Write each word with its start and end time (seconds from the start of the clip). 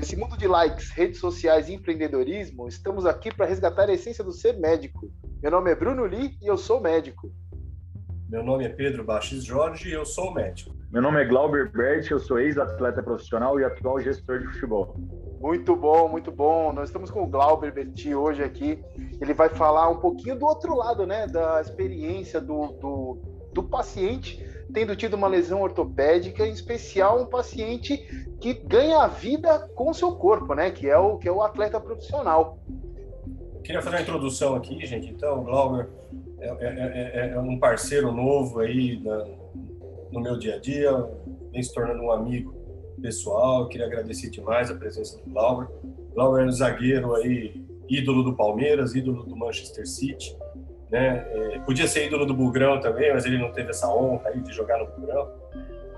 Nesse 0.00 0.16
mundo 0.16 0.34
de 0.34 0.46
likes, 0.46 0.88
redes 0.92 1.20
sociais 1.20 1.68
e 1.68 1.74
empreendedorismo, 1.74 2.66
estamos 2.66 3.04
aqui 3.04 3.30
para 3.30 3.44
resgatar 3.44 3.90
a 3.90 3.92
essência 3.92 4.24
do 4.24 4.32
ser 4.32 4.56
médico. 4.58 5.12
Meu 5.42 5.50
nome 5.50 5.70
é 5.70 5.74
Bruno 5.74 6.06
Lee 6.06 6.38
e 6.40 6.46
eu 6.46 6.56
sou 6.56 6.80
médico. 6.80 7.30
Meu 8.26 8.42
nome 8.42 8.64
é 8.64 8.70
Pedro 8.70 9.04
Baixes 9.04 9.44
Jorge 9.44 9.90
e 9.90 9.92
eu 9.92 10.06
sou 10.06 10.32
médico. 10.32 10.74
Meu 10.90 11.02
nome 11.02 11.20
é 11.20 11.26
Glauber 11.26 11.70
Bert, 11.70 12.10
eu 12.10 12.18
sou 12.18 12.40
ex-atleta 12.40 13.02
profissional 13.02 13.60
e 13.60 13.64
atual 13.64 14.00
gestor 14.00 14.38
de 14.38 14.46
futebol. 14.46 14.96
Muito 15.38 15.76
bom, 15.76 16.08
muito 16.08 16.32
bom. 16.32 16.72
Nós 16.72 16.88
estamos 16.88 17.10
com 17.10 17.22
o 17.22 17.26
Glauber 17.26 17.70
Berti 17.70 18.14
hoje 18.14 18.42
aqui. 18.42 18.82
Ele 19.20 19.34
vai 19.34 19.50
falar 19.50 19.90
um 19.90 20.00
pouquinho 20.00 20.34
do 20.34 20.46
outro 20.46 20.74
lado, 20.76 21.06
né? 21.06 21.26
Da 21.26 21.60
experiência 21.60 22.40
do, 22.40 22.68
do, 22.80 23.50
do 23.52 23.62
paciente 23.64 24.42
tendo 24.72 24.96
tido 24.96 25.14
uma 25.14 25.28
lesão 25.28 25.60
ortopédica, 25.62 26.46
em 26.46 26.52
especial 26.52 27.22
um 27.22 27.26
paciente 27.26 27.96
que 28.40 28.54
ganha 28.54 28.98
a 28.98 29.06
vida 29.06 29.70
com 29.74 29.92
seu 29.92 30.12
corpo, 30.16 30.54
né? 30.54 30.70
Que 30.70 30.88
é 30.88 30.96
o, 30.96 31.18
que 31.18 31.28
é 31.28 31.32
o 31.32 31.42
atleta 31.42 31.80
profissional. 31.80 32.58
Queria 33.62 33.82
fazer 33.82 33.96
uma 33.96 34.02
introdução 34.02 34.54
aqui, 34.54 34.84
gente. 34.86 35.10
Então, 35.10 35.40
o 35.40 35.44
Glauber 35.44 35.88
é, 36.38 36.48
é, 36.48 37.28
é, 37.28 37.30
é 37.34 37.38
um 37.38 37.58
parceiro 37.58 38.12
novo 38.12 38.60
aí 38.60 38.98
na, 39.02 39.26
no 40.10 40.20
meu 40.20 40.38
dia 40.38 40.56
a 40.56 40.58
dia, 40.58 40.90
vem 41.52 41.62
se 41.62 41.72
tornando 41.72 42.02
um 42.02 42.10
amigo 42.10 42.54
pessoal. 43.00 43.68
Queria 43.68 43.86
agradecer 43.86 44.30
demais 44.30 44.70
a 44.70 44.74
presença 44.74 45.18
do 45.18 45.30
Glauber. 45.30 45.68
Glauber 46.14 46.42
é 46.42 46.46
um 46.46 46.50
zagueiro 46.50 47.14
aí, 47.14 47.64
ídolo 47.88 48.22
do 48.22 48.34
Palmeiras, 48.34 48.94
ídolo 48.94 49.24
do 49.24 49.36
Manchester 49.36 49.86
City 49.86 50.36
né? 50.90 51.26
É, 51.30 51.58
podia 51.60 51.86
ser 51.86 52.06
ídolo 52.06 52.26
do 52.26 52.34
Bugrão 52.34 52.80
também, 52.80 53.12
mas 53.12 53.24
ele 53.24 53.38
não 53.38 53.52
teve 53.52 53.70
essa 53.70 53.88
honra 53.88 54.32
de 54.32 54.52
jogar 54.52 54.78
no 54.78 54.86
Bugrão. 54.86 55.30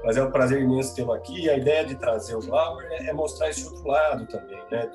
Mas 0.04 0.16
é 0.16 0.22
um 0.22 0.30
prazer 0.30 0.60
imenso 0.60 0.94
tê-lo 0.94 1.12
aqui. 1.12 1.48
A 1.48 1.56
ideia 1.56 1.84
de 1.84 1.94
trazer 1.94 2.34
o 2.34 2.40
Glauber 2.40 2.86
é, 2.90 3.06
é 3.06 3.12
mostrar 3.12 3.48
esse 3.50 3.66
outro 3.66 3.86
lado 3.86 4.26
também, 4.26 4.60
né? 4.70 4.90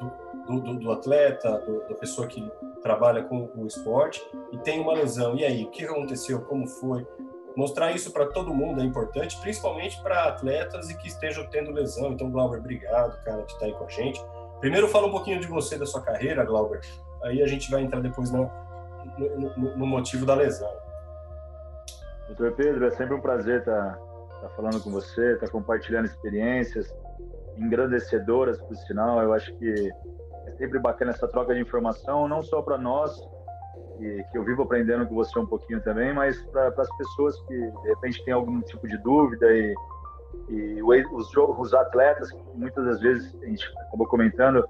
Do, 0.48 0.60
do, 0.60 0.80
do 0.80 0.92
atleta, 0.92 1.60
do, 1.60 1.88
da 1.88 1.96
pessoa 1.96 2.28
que 2.28 2.46
trabalha 2.82 3.24
com 3.24 3.50
o 3.56 3.66
esporte 3.66 4.22
e 4.52 4.58
tem 4.58 4.80
uma 4.80 4.94
lesão. 4.94 5.36
E 5.36 5.46
aí, 5.46 5.64
o 5.64 5.70
que 5.70 5.86
aconteceu? 5.86 6.42
Como 6.42 6.68
foi? 6.68 7.08
Mostrar 7.56 7.92
isso 7.92 8.12
para 8.12 8.28
todo 8.28 8.54
mundo 8.54 8.82
é 8.82 8.84
importante, 8.84 9.40
principalmente 9.42 10.00
para 10.04 10.26
atletas 10.26 10.90
e 10.90 10.98
que 10.98 11.08
estejam 11.08 11.48
tendo 11.48 11.72
lesão. 11.72 12.12
Então, 12.12 12.30
Glauber, 12.30 12.60
obrigado, 12.60 13.20
cara, 13.24 13.42
de 13.44 13.52
estar 13.54 13.66
aí 13.66 13.74
com 13.74 13.86
a 13.86 13.90
gente. 13.90 14.22
Primeiro, 14.60 14.88
fala 14.88 15.08
um 15.08 15.12
pouquinho 15.12 15.40
de 15.40 15.48
você, 15.48 15.78
da 15.78 15.86
sua 15.86 16.02
carreira, 16.02 16.44
Glauber. 16.44 16.82
Aí 17.24 17.42
a 17.42 17.48
gente 17.48 17.72
vai 17.72 17.82
entrar 17.82 18.00
depois 18.00 18.30
na, 18.32 18.46
no, 19.18 19.78
no, 19.78 19.86
motivo 19.88 20.26
da 20.26 20.36
lesão. 20.36 20.72
Doutor 22.28 22.54
Pedro, 22.54 22.86
é 22.86 22.92
sempre 22.92 23.16
um 23.16 23.22
prazer 23.22 23.60
estar, 23.60 23.96
tá, 23.96 24.00
tá 24.42 24.50
falando 24.50 24.82
com 24.82 24.92
você, 24.92 25.34
estar 25.34 25.48
tá 25.48 25.52
compartilhando 25.52 26.06
experiências 26.06 26.94
engrandecedoras, 27.58 28.60
por 28.62 28.76
sinal. 28.76 29.22
Eu 29.22 29.34
acho 29.34 29.54
que 29.56 29.92
é 30.46 30.52
sempre 30.52 30.80
bacana 30.80 31.12
essa 31.12 31.28
troca 31.28 31.54
de 31.54 31.62
informação, 31.62 32.28
não 32.28 32.42
só 32.42 32.62
para 32.62 32.78
nós, 32.78 33.20
que, 33.98 34.24
que, 34.32 34.38
eu 34.38 34.44
vivo 34.44 34.64
aprendendo 34.64 35.08
com 35.08 35.16
você 35.16 35.38
um 35.40 35.46
pouquinho 35.46 35.82
também, 35.82 36.14
mas 36.14 36.40
para 36.48 36.68
as 36.68 36.98
pessoas 36.98 37.40
que 37.42 37.56
de 37.56 37.90
repente 37.90 38.24
têm 38.24 38.34
algum 38.34 38.62
tipo 38.62 38.88
de 38.88 38.98
dúvida 39.00 39.48
e, 39.52 39.76
e 40.50 40.84
os, 40.84 41.36
os 41.36 41.74
atletas, 41.74 42.30
muitas 42.54 42.86
das 42.86 43.00
vezes 43.02 43.36
a 43.42 43.46
gente 43.46 43.66
acabou 43.88 44.08
comentando, 44.08 44.68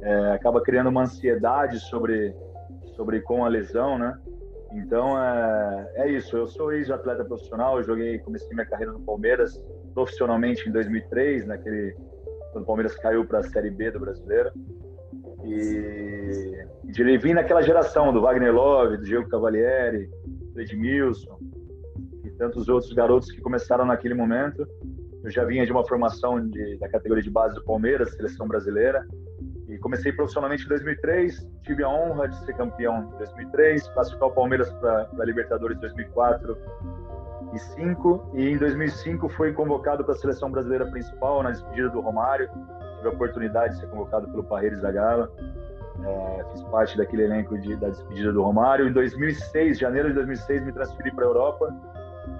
é, 0.00 0.32
acaba 0.32 0.60
criando 0.60 0.88
uma 0.88 1.02
ansiedade 1.02 1.80
sobre 1.80 2.34
sobre 2.96 3.20
com 3.20 3.44
a 3.44 3.48
lesão, 3.48 3.98
né? 3.98 4.18
Então 4.72 5.22
é, 5.22 5.92
é 5.96 6.10
isso. 6.10 6.36
Eu 6.36 6.46
sou 6.46 6.72
ex-atleta 6.72 7.24
profissional. 7.24 7.82
Joguei, 7.82 8.18
comecei 8.18 8.48
minha 8.54 8.66
carreira 8.66 8.92
no 8.92 9.00
Palmeiras 9.00 9.62
profissionalmente 9.94 10.68
em 10.68 10.72
2003, 10.72 11.46
naquele 11.46 11.94
quando 12.52 12.64
o 12.64 12.66
Palmeiras 12.66 12.96
caiu 12.96 13.24
para 13.24 13.40
a 13.40 13.42
Série 13.42 13.70
B 13.70 13.90
do 13.90 14.00
Brasileiro. 14.00 14.50
E 15.44 16.66
de 16.84 17.18
vim 17.18 17.34
naquela 17.34 17.62
geração 17.62 18.12
do 18.12 18.20
Wagner 18.20 18.52
Love, 18.52 18.96
do 18.96 19.04
Diego 19.04 19.28
Cavalieri, 19.28 20.10
do 20.52 20.60
Edmilson 20.60 21.38
e 22.24 22.30
tantos 22.32 22.68
outros 22.68 22.92
garotos 22.92 23.30
que 23.30 23.40
começaram 23.40 23.84
naquele 23.84 24.14
momento. 24.14 24.66
Eu 25.22 25.30
já 25.30 25.44
vinha 25.44 25.64
de 25.64 25.72
uma 25.72 25.86
formação 25.86 26.40
de, 26.48 26.78
da 26.78 26.88
categoria 26.88 27.22
de 27.22 27.30
base 27.30 27.54
do 27.54 27.64
Palmeiras, 27.64 28.14
seleção 28.14 28.48
brasileira 28.48 29.06
e 29.68 29.78
comecei 29.78 30.12
profissionalmente 30.12 30.64
em 30.64 30.68
2003, 30.68 31.46
tive 31.62 31.82
a 31.82 31.88
honra 31.88 32.28
de 32.28 32.36
ser 32.44 32.54
campeão 32.54 33.10
em 33.14 33.18
2003, 33.18 33.88
classificar 33.88 34.28
o 34.28 34.32
Palmeiras 34.32 34.70
para 34.74 35.08
a 35.18 35.24
Libertadores 35.24 35.76
em 35.76 35.80
2004 35.80 36.56
e 37.52 37.58
5 37.58 38.30
e 38.34 38.50
em 38.50 38.58
2005 38.58 39.28
fui 39.30 39.52
convocado 39.52 40.04
para 40.04 40.14
a 40.14 40.16
seleção 40.16 40.50
brasileira 40.50 40.86
principal 40.86 41.42
na 41.42 41.50
despedida 41.50 41.88
do 41.90 42.00
Romário, 42.00 42.48
tive 42.96 43.08
a 43.08 43.10
oportunidade 43.10 43.74
de 43.74 43.80
ser 43.80 43.88
convocado 43.88 44.28
pelo 44.28 44.44
Parreira 44.44 44.76
Zagallo, 44.76 45.28
é, 46.04 46.44
fiz 46.52 46.62
parte 46.64 46.96
daquele 46.96 47.24
elenco 47.24 47.58
de, 47.58 47.74
da 47.76 47.88
despedida 47.88 48.32
do 48.32 48.42
Romário. 48.42 48.86
Em 48.86 48.92
2006, 48.92 49.78
janeiro 49.78 50.08
de 50.08 50.14
2006, 50.14 50.64
me 50.64 50.72
transferi 50.72 51.10
para 51.10 51.24
a 51.24 51.28
Europa, 51.28 51.74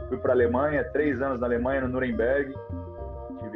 fui 0.08 0.19
para 0.19 0.32
a 0.32 0.34
Alemanha, 0.34 0.84
três 0.93 1.20
anos 1.22 1.41
na 1.41 1.47
Alemanha, 1.47 1.81
no 1.81 1.88
Nuremberg, 1.88 2.54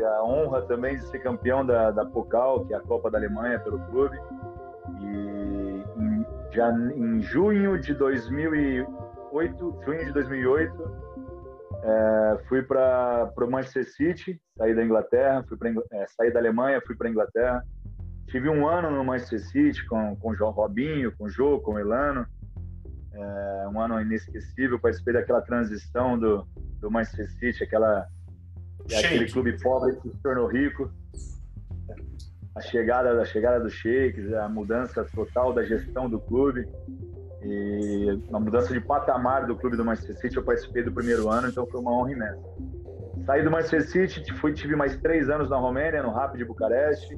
tive 0.00 0.05
a 0.05 0.22
honra 0.22 0.62
também 0.62 0.97
de 0.97 1.03
ser 1.06 1.19
campeão 1.19 1.65
da, 1.65 1.91
da 1.91 2.05
Pokal, 2.05 2.65
que 2.65 2.72
é 2.72 2.77
a 2.77 2.81
Copa 2.81 3.11
da 3.11 3.19
Alemanha 3.19 3.61
pelo 3.61 3.78
clube. 3.87 4.19
E 5.00 5.84
em, 5.97 6.27
já 6.53 6.71
em 6.72 7.21
junho 7.21 7.78
de 7.78 7.94
2008, 7.94 9.81
junho 9.84 10.05
de 10.05 10.12
2008, 10.12 11.11
é, 11.83 12.38
fui 12.49 12.62
para 12.62 13.33
o 13.37 13.50
Manchester 13.50 13.84
City, 13.84 14.41
saí 14.56 14.75
da 14.75 14.84
Inglaterra, 14.84 15.44
fui 15.47 15.56
pra, 15.56 15.71
é, 15.93 16.06
saí 16.09 16.32
da 16.32 16.41
Alemanha, 16.41 16.82
fui 16.87 16.97
para 16.97 17.11
Inglaterra. 17.11 17.62
Tive 18.27 18.49
um 18.49 18.67
ano 18.67 18.91
no 18.91 19.05
Manchester 19.05 19.41
City 19.41 19.87
com, 19.87 20.17
com 20.17 20.31
o 20.31 20.34
João 20.34 20.53
Robinho, 20.53 21.12
com 21.17 21.25
o 21.25 21.28
Jô, 21.28 21.61
com 21.61 21.75
o 21.75 21.78
Elano. 21.78 22.27
É, 23.12 23.69
um 23.69 23.81
ano 23.81 24.00
inesquecível, 24.00 24.78
participei 24.78 25.15
daquela 25.15 25.43
transição 25.43 26.19
do, 26.19 26.47
do 26.81 26.91
Manchester 26.91 27.28
City, 27.32 27.65
aquela 27.65 28.06
é 28.91 28.99
aquele 28.99 29.31
clube 29.31 29.61
pobre 29.61 29.97
que 29.97 30.09
se 30.09 30.17
tornou 30.23 30.47
rico. 30.47 30.91
A 32.55 32.61
chegada, 32.61 33.21
a 33.21 33.25
chegada 33.25 33.61
do 33.61 33.71
Shakes, 33.71 34.33
a 34.33 34.49
mudança 34.49 35.05
total 35.15 35.53
da 35.53 35.63
gestão 35.63 36.11
do 36.11 36.19
clube 36.21 36.67
e 37.43 38.21
uma 38.29 38.41
mudança 38.41 38.73
de 38.73 38.81
patamar 38.81 39.47
do 39.47 39.57
clube 39.57 39.77
do 39.77 39.85
Manchester 39.85 40.19
City. 40.19 40.37
Eu 40.37 40.45
participei 40.45 40.83
do 40.83 40.93
primeiro 40.93 41.29
ano, 41.29 41.49
então 41.49 41.67
foi 41.67 41.81
uma 41.81 41.93
honra 41.93 42.13
imensa. 42.13 42.43
Saí 43.25 43.43
do 43.43 43.51
Manchester 43.51 43.89
City, 43.89 44.33
fui, 44.35 44.53
tive 44.53 44.75
mais 44.75 44.97
três 44.99 45.31
anos 45.31 45.49
na 45.49 45.57
Romênia, 45.57 46.03
no 46.03 46.11
Rapid 46.11 46.39
de 46.39 46.45
Bucareste. 46.45 47.17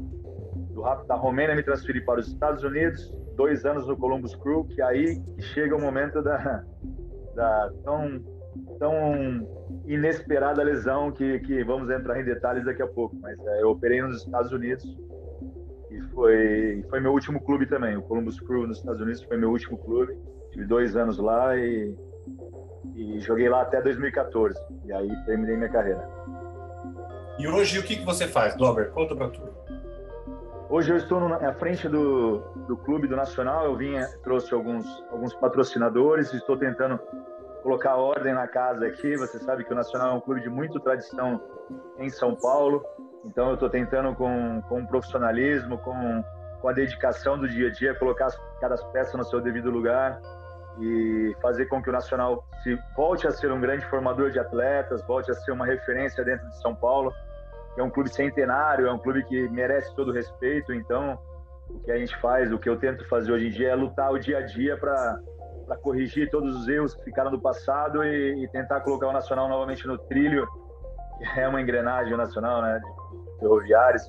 Do 0.73 0.83
Rapid 0.83 1.09
da 1.09 1.15
Romênia 1.15 1.55
me 1.55 1.63
transferi 1.63 2.01
para 2.01 2.21
os 2.21 2.29
Estados 2.29 2.63
Unidos, 2.63 3.13
dois 3.37 3.65
anos 3.65 3.87
no 3.87 3.97
Columbus 3.97 4.35
Crew, 4.37 4.65
que 4.65 4.83
aí 4.83 5.23
chega 5.55 5.77
o 5.77 5.81
momento 5.81 6.23
da, 6.23 6.63
da 7.35 7.73
tão 7.85 8.21
tão 8.79 9.47
inesperada 9.87 10.63
lesão 10.63 11.11
que, 11.11 11.41
que 11.41 11.65
vamos 11.65 11.91
entrar 11.91 12.21
em 12.21 12.25
detalhes 12.25 12.65
daqui 12.65 12.83
a 12.83 12.87
pouco. 12.87 13.17
Mas 13.21 13.39
é, 13.39 13.63
eu 13.63 13.71
operei 13.71 14.03
nos 14.03 14.25
Estados 14.25 14.53
Unidos 14.53 14.85
e 15.91 16.01
foi, 16.15 16.85
foi 16.89 17.01
meu 17.01 17.13
último 17.13 17.41
clube 17.41 17.67
também. 17.67 17.97
O 17.97 18.03
Columbus 18.03 18.41
Crew 18.41 18.67
nos 18.67 18.79
Estados 18.79 19.01
Unidos 19.01 19.23
foi 19.23 19.37
meu 19.37 19.51
último 19.51 19.79
clube. 19.79 20.17
Tive 20.51 20.65
dois 20.65 20.97
anos 20.97 21.19
lá 21.19 21.57
e, 21.57 21.95
e 22.95 23.21
joguei 23.21 23.49
lá 23.49 23.63
até 23.63 23.81
2014. 23.81 24.59
E 24.85 24.93
aí 24.93 25.11
terminei 25.25 25.57
minha 25.57 25.69
carreira. 25.69 26.09
E 27.39 27.49
hoje 27.49 27.79
o 27.79 27.83
que, 27.83 27.97
que 27.97 28.05
você 28.05 28.27
faz, 28.27 28.55
Glover? 28.57 28.91
Conta 28.91 29.17
pra 29.17 29.29
tu. 29.29 29.41
Hoje 30.69 30.91
eu 30.91 30.97
estou 30.97 31.21
na 31.29 31.53
frente 31.53 31.87
do, 31.87 32.39
do 32.67 32.77
clube 32.79 33.07
do 33.07 33.15
Nacional. 33.15 33.67
Eu 33.67 33.77
vim, 33.77 33.95
trouxe 34.23 34.55
alguns, 34.55 34.87
alguns 35.11 35.35
patrocinadores, 35.35 36.33
estou 36.33 36.57
tentando 36.57 36.99
colocar 37.63 37.97
ordem 37.97 38.35
na 38.35 38.47
casa 38.47 38.87
aqui. 38.87 39.17
Você 39.17 39.39
sabe 39.39 39.65
que 39.65 39.73
o 39.73 39.77
Nacional 39.77 40.11
é 40.11 40.15
um 40.15 40.21
clube 40.21 40.41
de 40.41 40.51
muita 40.51 40.79
tradição 40.81 41.41
em 41.99 42.11
São 42.11 42.35
Paulo, 42.35 42.85
então 43.25 43.49
eu 43.49 43.55
estou 43.55 43.71
tentando 43.71 44.15
com, 44.15 44.61
com 44.69 44.85
profissionalismo, 44.87 45.79
com, 45.79 46.25
com 46.61 46.69
a 46.69 46.73
dedicação 46.73 47.39
do 47.39 47.49
dia 47.49 47.69
a 47.69 47.73
dia, 47.73 47.95
colocar 47.95 48.29
cada 48.61 48.77
peça 48.89 49.17
no 49.17 49.25
seu 49.25 49.41
devido 49.41 49.71
lugar 49.71 50.21
e 50.81 51.35
fazer 51.41 51.67
com 51.67 51.83
que 51.83 51.91
o 51.91 51.93
Nacional 51.93 52.45
se 52.63 52.79
volte 52.97 53.27
a 53.27 53.31
ser 53.31 53.53
um 53.53 53.61
grande 53.61 53.85
formador 53.87 54.31
de 54.31 54.39
atletas, 54.39 55.03
volte 55.07 55.31
a 55.31 55.35
ser 55.35 55.53
uma 55.53 55.67
referência 55.67 56.25
dentro 56.25 56.49
de 56.49 56.61
São 56.61 56.75
Paulo. 56.75 57.13
É 57.77 57.83
um 57.83 57.91
clube 57.91 58.11
centenário, 58.11 58.87
é 58.87 58.93
um 58.93 58.99
clube 58.99 59.25
que 59.25 59.49
merece 59.49 59.95
todo 59.95 60.13
respeito. 60.13 60.73
Então, 60.73 61.19
o 61.69 61.81
que 61.81 61.91
a 61.91 61.99
gente 61.99 62.17
faz, 62.21 62.53
o 62.53 62.59
que 62.59 62.69
eu 62.69 62.79
tento 62.79 63.07
fazer 63.09 63.33
hoje 63.33 63.49
em 63.49 63.51
dia 63.51 63.71
é 63.71 63.75
lutar 63.75 64.13
o 64.13 64.19
dia 64.19 64.39
a 64.39 64.43
dia 64.43 64.77
para 64.77 65.21
para 65.73 65.77
corrigir 65.77 66.31
todos 66.31 66.55
os 66.55 66.69
erros 66.69 66.95
que 66.95 67.05
ficaram 67.05 67.31
do 67.31 67.41
passado 67.41 68.05
e, 68.05 68.45
e, 68.45 68.49
tentar 68.49 68.81
colocar 68.81 69.09
o 69.09 69.13
Nacional 69.13 69.49
novamente 69.49 69.87
no 69.87 69.97
trilho, 69.97 70.47
que 71.19 71.41
é 71.41 71.49
uma 71.49 71.61
engrenagem 71.61 72.17
nacional, 72.17 72.61
né, 72.61 72.79
de 72.79 73.41
ferroviários. 73.41 74.03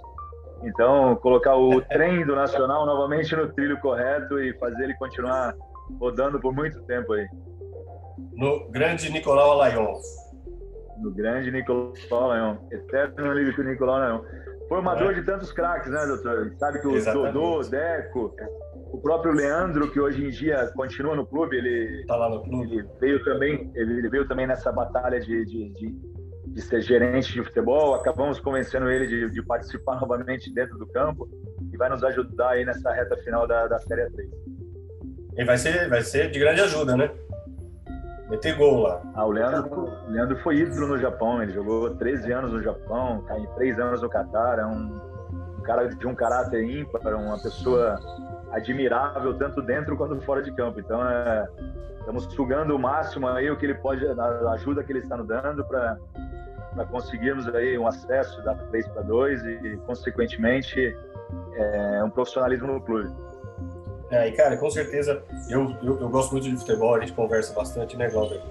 Então, 0.63 1.15
colocar 1.17 1.55
o 1.55 1.81
trem 1.87 2.25
do 2.25 2.35
Nacional 2.35 2.85
novamente 2.85 3.33
no 3.35 3.51
trilho 3.53 3.79
correto 3.79 4.39
e 4.39 4.53
fazer 4.57 4.83
ele 4.83 4.93
continuar 4.95 5.55
rodando 5.99 6.39
por 6.39 6.53
muito 6.53 6.81
tempo 6.83 7.13
aí. 7.13 7.27
No 8.33 8.69
grande 8.69 9.09
Nicolau 9.09 9.51
Alayon. 9.51 9.93
No 10.97 11.11
grande 11.11 11.51
Nicolau 11.51 12.29
Leão. 12.29 12.67
Eterno 12.71 13.33
lírico 13.33 13.63
Nicolau 13.63 13.99
Leão. 13.99 14.25
Formador 14.67 15.11
é. 15.11 15.13
de 15.15 15.23
tantos 15.23 15.51
craques, 15.51 15.91
né, 15.91 16.05
doutor? 16.05 16.53
Sabe 16.57 16.79
que 16.79 16.87
o 16.87 16.95
Exatamente. 16.95 17.33
Dodô, 17.33 17.61
Deco, 17.69 18.35
o 18.93 19.01
próprio 19.01 19.33
Leandro, 19.33 19.89
que 19.89 19.99
hoje 19.99 20.23
em 20.23 20.29
dia 20.29 20.71
continua 20.75 21.15
no 21.15 21.25
clube, 21.25 21.57
ele, 21.57 22.05
tá 22.05 22.15
lá 22.15 22.29
no 22.29 22.43
clube. 22.43 22.77
ele 22.77 22.87
veio 22.99 23.23
também, 23.23 23.71
ele 23.73 24.07
veio 24.07 24.27
também 24.27 24.45
nessa 24.45 24.71
batalha 24.71 25.19
de, 25.19 25.43
de, 25.45 25.69
de, 25.71 25.97
de 26.45 26.61
ser 26.61 26.79
gerente 26.79 27.33
de 27.33 27.43
futebol. 27.43 27.95
Acabamos 27.95 28.39
convencendo 28.39 28.91
ele 28.91 29.07
de, 29.07 29.31
de, 29.31 29.41
participar 29.41 29.99
novamente 29.99 30.53
dentro 30.53 30.77
do 30.77 30.85
campo 30.85 31.27
e 31.71 31.75
vai 31.75 31.89
nos 31.89 32.03
ajudar 32.03 32.51
aí 32.51 32.63
nessa 32.63 32.93
reta 32.93 33.17
final 33.23 33.47
da, 33.47 33.65
da 33.65 33.79
Série 33.79 34.07
3. 34.11 34.29
E 35.37 35.43
vai 35.43 35.57
ser, 35.57 35.89
vai 35.89 36.01
ser 36.03 36.29
de 36.29 36.37
grande 36.37 36.61
ajuda, 36.61 36.95
né? 36.95 37.09
Meter 38.29 38.55
gol 38.55 38.81
lá. 38.81 39.01
Ah, 39.15 39.25
o 39.25 39.31
Leandro, 39.31 39.89
o 40.07 40.11
Leandro 40.11 40.37
foi 40.43 40.57
ídolo 40.57 40.89
no 40.89 40.99
Japão, 40.99 41.41
ele 41.41 41.51
jogou 41.51 41.95
13 41.95 42.31
anos 42.31 42.53
no 42.53 42.61
Japão, 42.61 43.23
tá 43.25 43.39
em 43.39 43.47
3 43.55 43.79
anos 43.79 44.03
no 44.03 44.09
Catar, 44.09 44.59
é 44.59 44.65
um, 44.67 45.01
um 45.57 45.61
cara 45.63 45.87
de 45.87 46.07
um 46.07 46.13
caráter 46.13 46.63
ímpar, 46.63 47.01
uma 47.15 47.41
pessoa 47.41 47.99
admirável 48.53 49.37
tanto 49.37 49.61
dentro 49.61 49.97
quanto 49.97 50.19
fora 50.21 50.41
de 50.41 50.51
campo. 50.53 50.79
Então, 50.79 51.05
é, 51.07 51.47
estamos 51.99 52.25
sugando 52.33 52.75
o 52.75 52.79
máximo 52.79 53.27
aí 53.27 53.49
o 53.49 53.57
que 53.57 53.65
ele 53.65 53.75
pode, 53.75 54.05
a 54.07 54.51
ajuda 54.51 54.83
que 54.83 54.91
ele 54.91 54.99
está 54.99 55.17
nos 55.17 55.27
dando 55.27 55.65
para 55.65 55.97
para 56.73 56.85
conseguirmos 56.85 57.47
aí 57.53 57.77
um 57.77 57.87
acesso 57.87 58.43
da 58.43 58.55
3 58.55 58.87
para 58.87 59.03
2 59.03 59.43
e, 59.43 59.77
consequentemente, 59.85 60.95
é, 61.55 62.03
um 62.03 62.09
profissionalismo 62.09 62.67
no 62.67 62.81
clube. 62.81 63.13
É, 64.09 64.27
e 64.27 64.31
cara, 64.33 64.57
com 64.57 64.69
certeza, 64.69 65.23
eu, 65.49 65.71
eu, 65.81 65.99
eu, 65.99 66.09
gosto 66.09 66.31
muito 66.33 66.49
de 66.49 66.57
futebol, 66.57 66.95
a 66.95 66.99
gente 66.99 67.13
conversa 67.13 67.53
bastante, 67.53 67.97
né, 67.97 68.09
Glauber? 68.09 68.41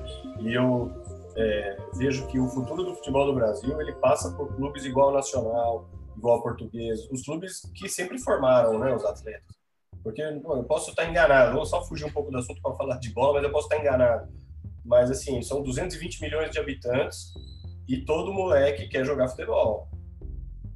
E 0.41 0.55
eu 0.55 0.91
é, 1.37 1.77
vejo 1.95 2.27
que 2.27 2.39
o 2.39 2.49
futuro 2.49 2.83
do 2.83 2.95
futebol 2.95 3.27
do 3.27 3.35
Brasil, 3.35 3.81
ele 3.81 3.93
passa 3.95 4.31
por 4.33 4.55
clubes 4.57 4.85
igual 4.85 5.09
ao 5.09 5.15
Nacional, 5.15 5.89
igual 6.17 6.37
ao 6.37 6.43
Português, 6.43 7.09
os 7.11 7.23
clubes 7.23 7.63
que 7.75 7.89
sempre 7.89 8.19
formaram, 8.19 8.79
né, 8.79 8.95
os 8.95 9.05
atletas. 9.05 9.62
Porque 10.03 10.23
bom, 10.43 10.57
eu 10.57 10.65
posso 10.65 10.91
estar 10.91 11.09
enganado, 11.09 11.55
vou 11.55 11.65
só 11.65 11.83
fugir 11.85 12.05
um 12.05 12.11
pouco 12.11 12.31
do 12.31 12.39
assunto 12.39 12.61
para 12.61 12.75
falar 12.75 12.99
de 12.99 13.11
bola, 13.11 13.35
mas 13.35 13.45
eu 13.45 13.53
posso 13.53 13.67
estar 13.67 13.79
enganado. 13.79 14.29
Mas, 14.85 15.11
assim, 15.11 15.41
são 15.43 15.63
220 15.63 16.21
milhões 16.21 16.51
de 16.51 16.59
habitantes 16.59 17.33
e 17.89 18.05
todo 18.05 18.33
moleque 18.33 18.89
quer 18.89 19.05
jogar 19.05 19.29
futebol. 19.29 19.89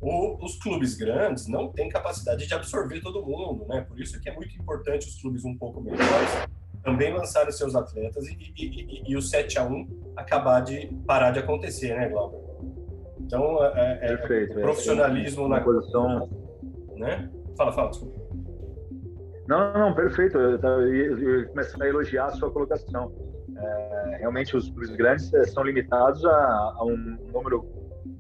O, 0.00 0.44
os 0.44 0.56
clubes 0.58 0.94
grandes 0.94 1.48
não 1.48 1.72
têm 1.72 1.88
capacidade 1.88 2.46
de 2.46 2.54
absorver 2.54 3.00
todo 3.00 3.24
mundo, 3.24 3.66
né? 3.66 3.80
Por 3.80 4.00
isso 4.00 4.20
que 4.20 4.28
é 4.28 4.34
muito 4.34 4.54
importante 4.56 5.08
os 5.08 5.20
clubes 5.20 5.44
um 5.44 5.56
pouco 5.56 5.80
menores 5.80 6.30
também 6.84 7.12
lançarem 7.12 7.50
seus 7.50 7.74
atletas 7.74 8.28
e, 8.28 8.52
e, 8.56 8.64
e, 8.64 9.10
e 9.10 9.16
o 9.16 9.22
7 9.22 9.58
a 9.58 9.64
1 9.64 10.12
acabar 10.14 10.60
de 10.60 10.86
parar 11.04 11.32
de 11.32 11.40
acontecer, 11.40 11.96
né, 11.96 12.08
Glauber? 12.08 12.38
Então, 13.18 13.64
é, 13.64 13.98
é, 14.02 14.16
Perfeito, 14.16 14.58
é, 14.58 14.62
profissionalismo 14.62 15.46
é, 15.46 15.48
na 15.48 15.60
posição, 15.60 16.30
né? 16.94 17.28
Fala, 17.56 17.72
fala, 17.72 17.90
desculpa. 17.90 18.25
Não, 19.48 19.72
não, 19.72 19.94
perfeito. 19.94 20.38
Eu, 20.38 20.58
eu, 20.58 21.18
eu 21.18 21.50
a 21.80 21.86
elogiar 21.86 22.26
a 22.26 22.30
sua 22.32 22.50
colocação. 22.50 23.12
É, 23.56 24.16
realmente, 24.20 24.56
os 24.56 24.68
clubes 24.68 24.94
grandes 24.96 25.32
é, 25.32 25.44
são 25.44 25.62
limitados 25.62 26.24
a, 26.24 26.74
a 26.76 26.84
um 26.84 27.16
número, 27.32 27.64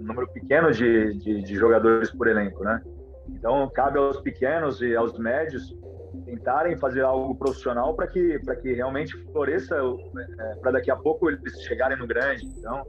um 0.00 0.04
número 0.04 0.28
pequeno 0.28 0.72
de, 0.72 1.14
de, 1.18 1.42
de, 1.42 1.54
jogadores 1.54 2.10
por 2.10 2.26
elenco, 2.26 2.64
né? 2.64 2.80
Então, 3.28 3.68
cabe 3.74 3.98
aos 3.98 4.20
pequenos 4.20 4.80
e 4.80 4.94
aos 4.94 5.18
médios 5.18 5.74
tentarem 6.24 6.76
fazer 6.78 7.02
algo 7.02 7.34
profissional 7.34 7.94
para 7.94 8.06
que 8.06 8.38
que 8.62 8.72
realmente 8.72 9.16
floresça 9.32 9.76
é, 9.76 10.54
para 10.56 10.72
daqui 10.72 10.90
a 10.90 10.96
pouco 10.96 11.28
eles 11.28 11.62
chegarem 11.62 11.98
no 11.98 12.06
grande 12.06 12.46
então 12.46 12.86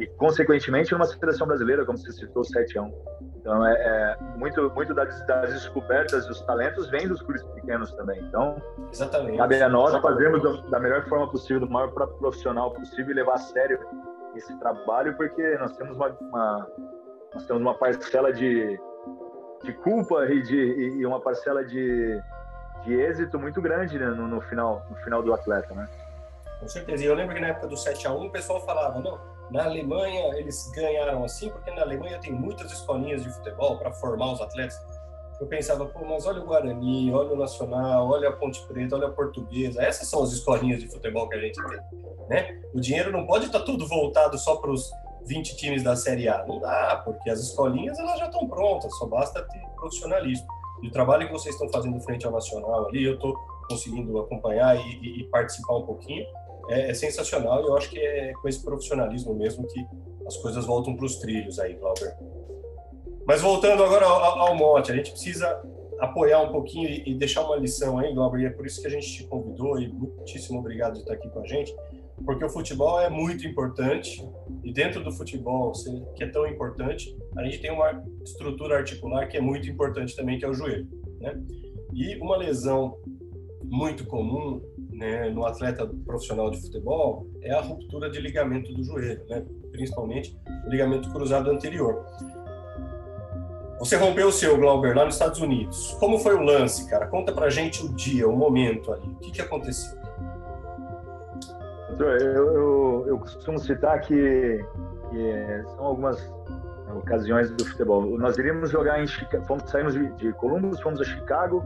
e 0.00 0.06
consequentemente 0.16 0.92
numa 0.92 1.04
seleção 1.04 1.46
brasileira 1.46 1.84
como 1.84 1.98
você 1.98 2.10
citou 2.12 2.42
7 2.42 2.78
a 2.78 2.82
1 2.82 3.20
então, 3.40 3.66
é, 3.66 3.72
é 3.72 4.16
muito, 4.36 4.70
muito 4.70 4.94
das, 4.94 5.26
das, 5.26 5.52
descobertas 5.52 6.26
dos 6.26 6.42
talentos 6.42 6.90
vem 6.90 7.08
dos 7.08 7.22
clubes 7.22 7.42
pequenos 7.54 7.90
também. 7.94 8.20
Então, 8.20 8.60
Exatamente. 8.92 9.38
cabe 9.38 9.62
a 9.62 9.68
nós 9.68 9.96
fazermos 9.96 10.42
da, 10.42 10.68
da 10.68 10.78
melhor 10.78 11.08
forma 11.08 11.26
possível, 11.30 11.60
do 11.60 11.70
maior 11.70 11.88
profissional 11.90 12.70
possível 12.70 13.12
e 13.12 13.14
levar 13.14 13.34
a 13.34 13.38
sério 13.38 13.78
esse 14.36 14.54
trabalho, 14.58 15.16
porque 15.16 15.56
nós 15.58 15.74
temos 15.76 15.96
uma, 15.96 16.08
uma 16.20 16.68
nós 17.32 17.46
temos 17.46 17.62
uma 17.62 17.74
parcela 17.74 18.30
de, 18.30 18.78
de 19.64 19.72
culpa 19.74 20.26
e, 20.26 20.42
de, 20.42 20.56
e 20.98 21.06
uma 21.06 21.20
parcela 21.20 21.64
de, 21.64 22.20
de 22.84 22.94
êxito 22.94 23.38
muito 23.38 23.62
grande 23.62 23.98
né, 23.98 24.06
no, 24.06 24.28
no, 24.28 24.40
final, 24.42 24.86
no 24.90 24.96
final 24.96 25.22
do 25.22 25.32
atleta, 25.32 25.74
né? 25.74 25.88
Com 26.60 26.68
certeza. 26.68 27.02
E 27.02 27.06
eu 27.06 27.14
lembro 27.14 27.34
que 27.34 27.40
na 27.40 27.48
época 27.48 27.68
do 27.68 27.76
7 27.76 28.06
a 28.06 28.12
1 28.12 28.26
o 28.26 28.30
pessoal 28.30 28.60
falava, 28.66 29.00
não, 29.00 29.18
na 29.50 29.64
Alemanha, 29.64 30.36
eles 30.36 30.70
ganharam 30.74 31.24
assim, 31.24 31.50
porque 31.50 31.70
na 31.72 31.82
Alemanha 31.82 32.18
tem 32.20 32.32
muitas 32.32 32.70
escolinhas 32.72 33.22
de 33.22 33.30
futebol 33.30 33.78
para 33.78 33.92
formar 33.92 34.32
os 34.32 34.40
atletas. 34.40 34.78
Eu 35.40 35.46
pensava, 35.46 35.86
pô, 35.86 36.04
mas 36.04 36.26
olha 36.26 36.42
o 36.42 36.46
Guarani, 36.46 37.12
olha 37.12 37.32
o 37.32 37.36
Nacional, 37.36 38.08
olha 38.08 38.28
a 38.28 38.32
Ponte 38.32 38.60
Preta, 38.66 38.94
olha 38.94 39.08
a 39.08 39.10
Portuguesa. 39.10 39.82
Essas 39.82 40.06
são 40.06 40.22
as 40.22 40.32
escolinhas 40.32 40.80
de 40.80 40.88
futebol 40.88 41.28
que 41.28 41.34
a 41.34 41.40
gente 41.40 41.58
tem, 41.62 41.80
né? 42.28 42.60
O 42.74 42.80
dinheiro 42.80 43.10
não 43.10 43.26
pode 43.26 43.46
estar 43.46 43.60
tá 43.60 43.64
tudo 43.64 43.88
voltado 43.88 44.38
só 44.38 44.56
para 44.56 44.70
os 44.70 44.90
20 45.24 45.56
times 45.56 45.82
da 45.82 45.96
Série 45.96 46.28
A. 46.28 46.44
Não 46.46 46.60
dá, 46.60 47.00
porque 47.04 47.30
as 47.30 47.40
escolinhas 47.40 47.98
elas 47.98 48.18
já 48.18 48.26
estão 48.26 48.46
prontas, 48.46 48.94
só 48.98 49.06
basta 49.06 49.42
ter 49.42 49.60
profissionalismo. 49.76 50.46
E 50.82 50.88
o 50.88 50.90
trabalho 50.90 51.26
que 51.26 51.32
vocês 51.32 51.54
estão 51.54 51.70
fazendo 51.70 51.98
frente 52.00 52.26
ao 52.26 52.32
Nacional 52.32 52.88
ali, 52.88 53.04
eu 53.04 53.14
estou 53.14 53.34
conseguindo 53.68 54.18
acompanhar 54.18 54.76
e, 54.76 54.98
e, 55.02 55.20
e 55.20 55.24
participar 55.24 55.76
um 55.76 55.86
pouquinho 55.86 56.26
é, 56.70 56.90
é, 56.90 56.94
sensacional 56.94 57.62
e 57.62 57.66
eu 57.66 57.76
acho 57.76 57.90
que 57.90 57.98
é 57.98 58.32
com 58.32 58.48
esse 58.48 58.62
profissionalismo 58.62 59.34
mesmo 59.34 59.66
que 59.66 59.84
as 60.26 60.36
coisas 60.36 60.64
voltam 60.64 60.96
para 60.96 61.04
os 61.04 61.16
trilhos 61.16 61.58
aí, 61.58 61.74
Glauber. 61.74 62.14
Mas 63.26 63.40
voltando 63.40 63.82
agora 63.82 64.06
ao, 64.06 64.56
ao, 64.56 64.76
a 64.76 64.82
gente 64.82 65.10
precisa 65.10 65.60
apoiar 65.98 66.40
um 66.40 66.52
pouquinho 66.52 66.88
e, 66.88 67.10
e, 67.10 67.14
deixar 67.14 67.44
uma 67.44 67.56
lição 67.56 67.98
aí, 67.98 68.14
Glauber, 68.14 68.40
e 68.40 68.46
é 68.46 68.50
por 68.50 68.66
isso 68.66 68.80
que 68.80 68.86
a 68.86 68.90
gente 68.90 69.06
te 69.06 69.24
convidou 69.24 69.78
e 69.78 69.88
muitíssimo 69.88 70.60
obrigado 70.60 70.94
de 70.94 71.00
estar 71.00 71.14
aqui 71.14 71.28
com 71.28 71.40
a 71.40 71.46
gente, 71.46 71.74
porque 72.24 72.44
o 72.44 72.48
futebol 72.48 73.00
é 73.00 73.10
muito 73.10 73.46
importante 73.46 74.24
e 74.62 74.72
dentro 74.72 75.02
do 75.02 75.12
futebol, 75.12 75.72
que 76.14 76.24
é 76.24 76.28
tão 76.28 76.46
importante, 76.46 77.16
a 77.36 77.44
gente 77.44 77.60
tem 77.60 77.70
uma 77.70 78.02
estrutura 78.24 78.76
articular 78.76 79.26
que 79.26 79.36
é 79.36 79.40
muito 79.40 79.68
importante 79.68 80.14
também, 80.14 80.38
que 80.38 80.44
é 80.44 80.48
o 80.48 80.54
joelho, 80.54 80.88
né? 81.20 81.38
E 81.92 82.16
uma 82.18 82.36
lesão 82.36 82.96
muito 83.64 84.06
comum 84.06 84.60
né, 85.00 85.30
no 85.30 85.46
atleta 85.46 85.90
profissional 86.04 86.50
de 86.50 86.60
futebol 86.60 87.26
é 87.40 87.52
a 87.52 87.60
ruptura 87.62 88.10
de 88.10 88.20
ligamento 88.20 88.70
do 88.74 88.84
joelho, 88.84 89.24
né, 89.28 89.42
principalmente 89.72 90.38
o 90.66 90.70
ligamento 90.70 91.10
cruzado 91.10 91.50
anterior. 91.50 92.04
Você 93.78 93.96
rompeu 93.96 94.28
o 94.28 94.32
seu, 94.32 94.58
Glauber, 94.58 94.94
lá 94.94 95.06
nos 95.06 95.14
Estados 95.14 95.40
Unidos. 95.40 95.96
Como 95.98 96.18
foi 96.18 96.34
o 96.34 96.42
lance, 96.42 96.86
cara? 96.86 97.06
Conta 97.06 97.32
pra 97.32 97.48
gente 97.48 97.82
o 97.82 97.88
dia, 97.94 98.28
o 98.28 98.36
momento 98.36 98.92
ali. 98.92 99.08
O 99.08 99.16
que, 99.20 99.30
que 99.30 99.40
aconteceu? 99.40 99.98
Doutor, 101.88 102.20
eu, 102.20 102.54
eu, 102.54 103.04
eu 103.08 103.18
costumo 103.18 103.58
citar 103.58 104.02
que, 104.02 104.62
que, 105.08 105.64
são 105.76 105.86
algumas 105.86 106.30
ocasiões 106.94 107.50
do 107.52 107.64
futebol. 107.64 108.04
Nós 108.18 108.36
iríamos 108.36 108.68
jogar 108.68 109.02
em 109.02 109.06
Chicago, 109.06 109.46
fomos, 109.46 109.70
saímos 109.70 109.94
de, 109.94 110.10
de 110.16 110.30
Columbus, 110.34 110.78
fomos 110.82 111.00
a 111.00 111.04
Chicago, 111.04 111.64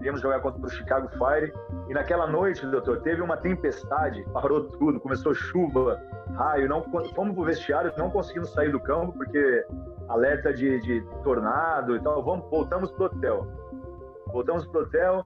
iríamos 0.00 0.20
jogar 0.20 0.40
contra 0.40 0.60
o 0.60 0.68
Chicago 0.68 1.08
Fire. 1.10 1.52
E 1.88 1.94
naquela 1.94 2.26
noite, 2.26 2.66
doutor, 2.66 3.00
teve 3.02 3.20
uma 3.20 3.36
tempestade, 3.36 4.24
parou 4.32 4.64
tudo, 4.64 4.98
começou 4.98 5.34
chuva, 5.34 6.00
raio, 6.34 6.68
não 6.68 6.82
fomos 6.82 7.34
pro 7.34 7.44
vestiário, 7.44 7.92
não 7.96 8.10
conseguimos 8.10 8.50
sair 8.52 8.72
do 8.72 8.80
campo 8.80 9.12
porque 9.12 9.64
alerta 10.08 10.52
de, 10.52 10.80
de 10.80 11.00
tornado 11.22 11.94
e 11.94 12.00
tal. 12.00 12.22
Vamos, 12.24 12.50
voltamos 12.50 12.90
pro 12.90 13.04
hotel. 13.04 13.46
Voltamos 14.26 14.66
pro 14.66 14.82
hotel. 14.82 15.24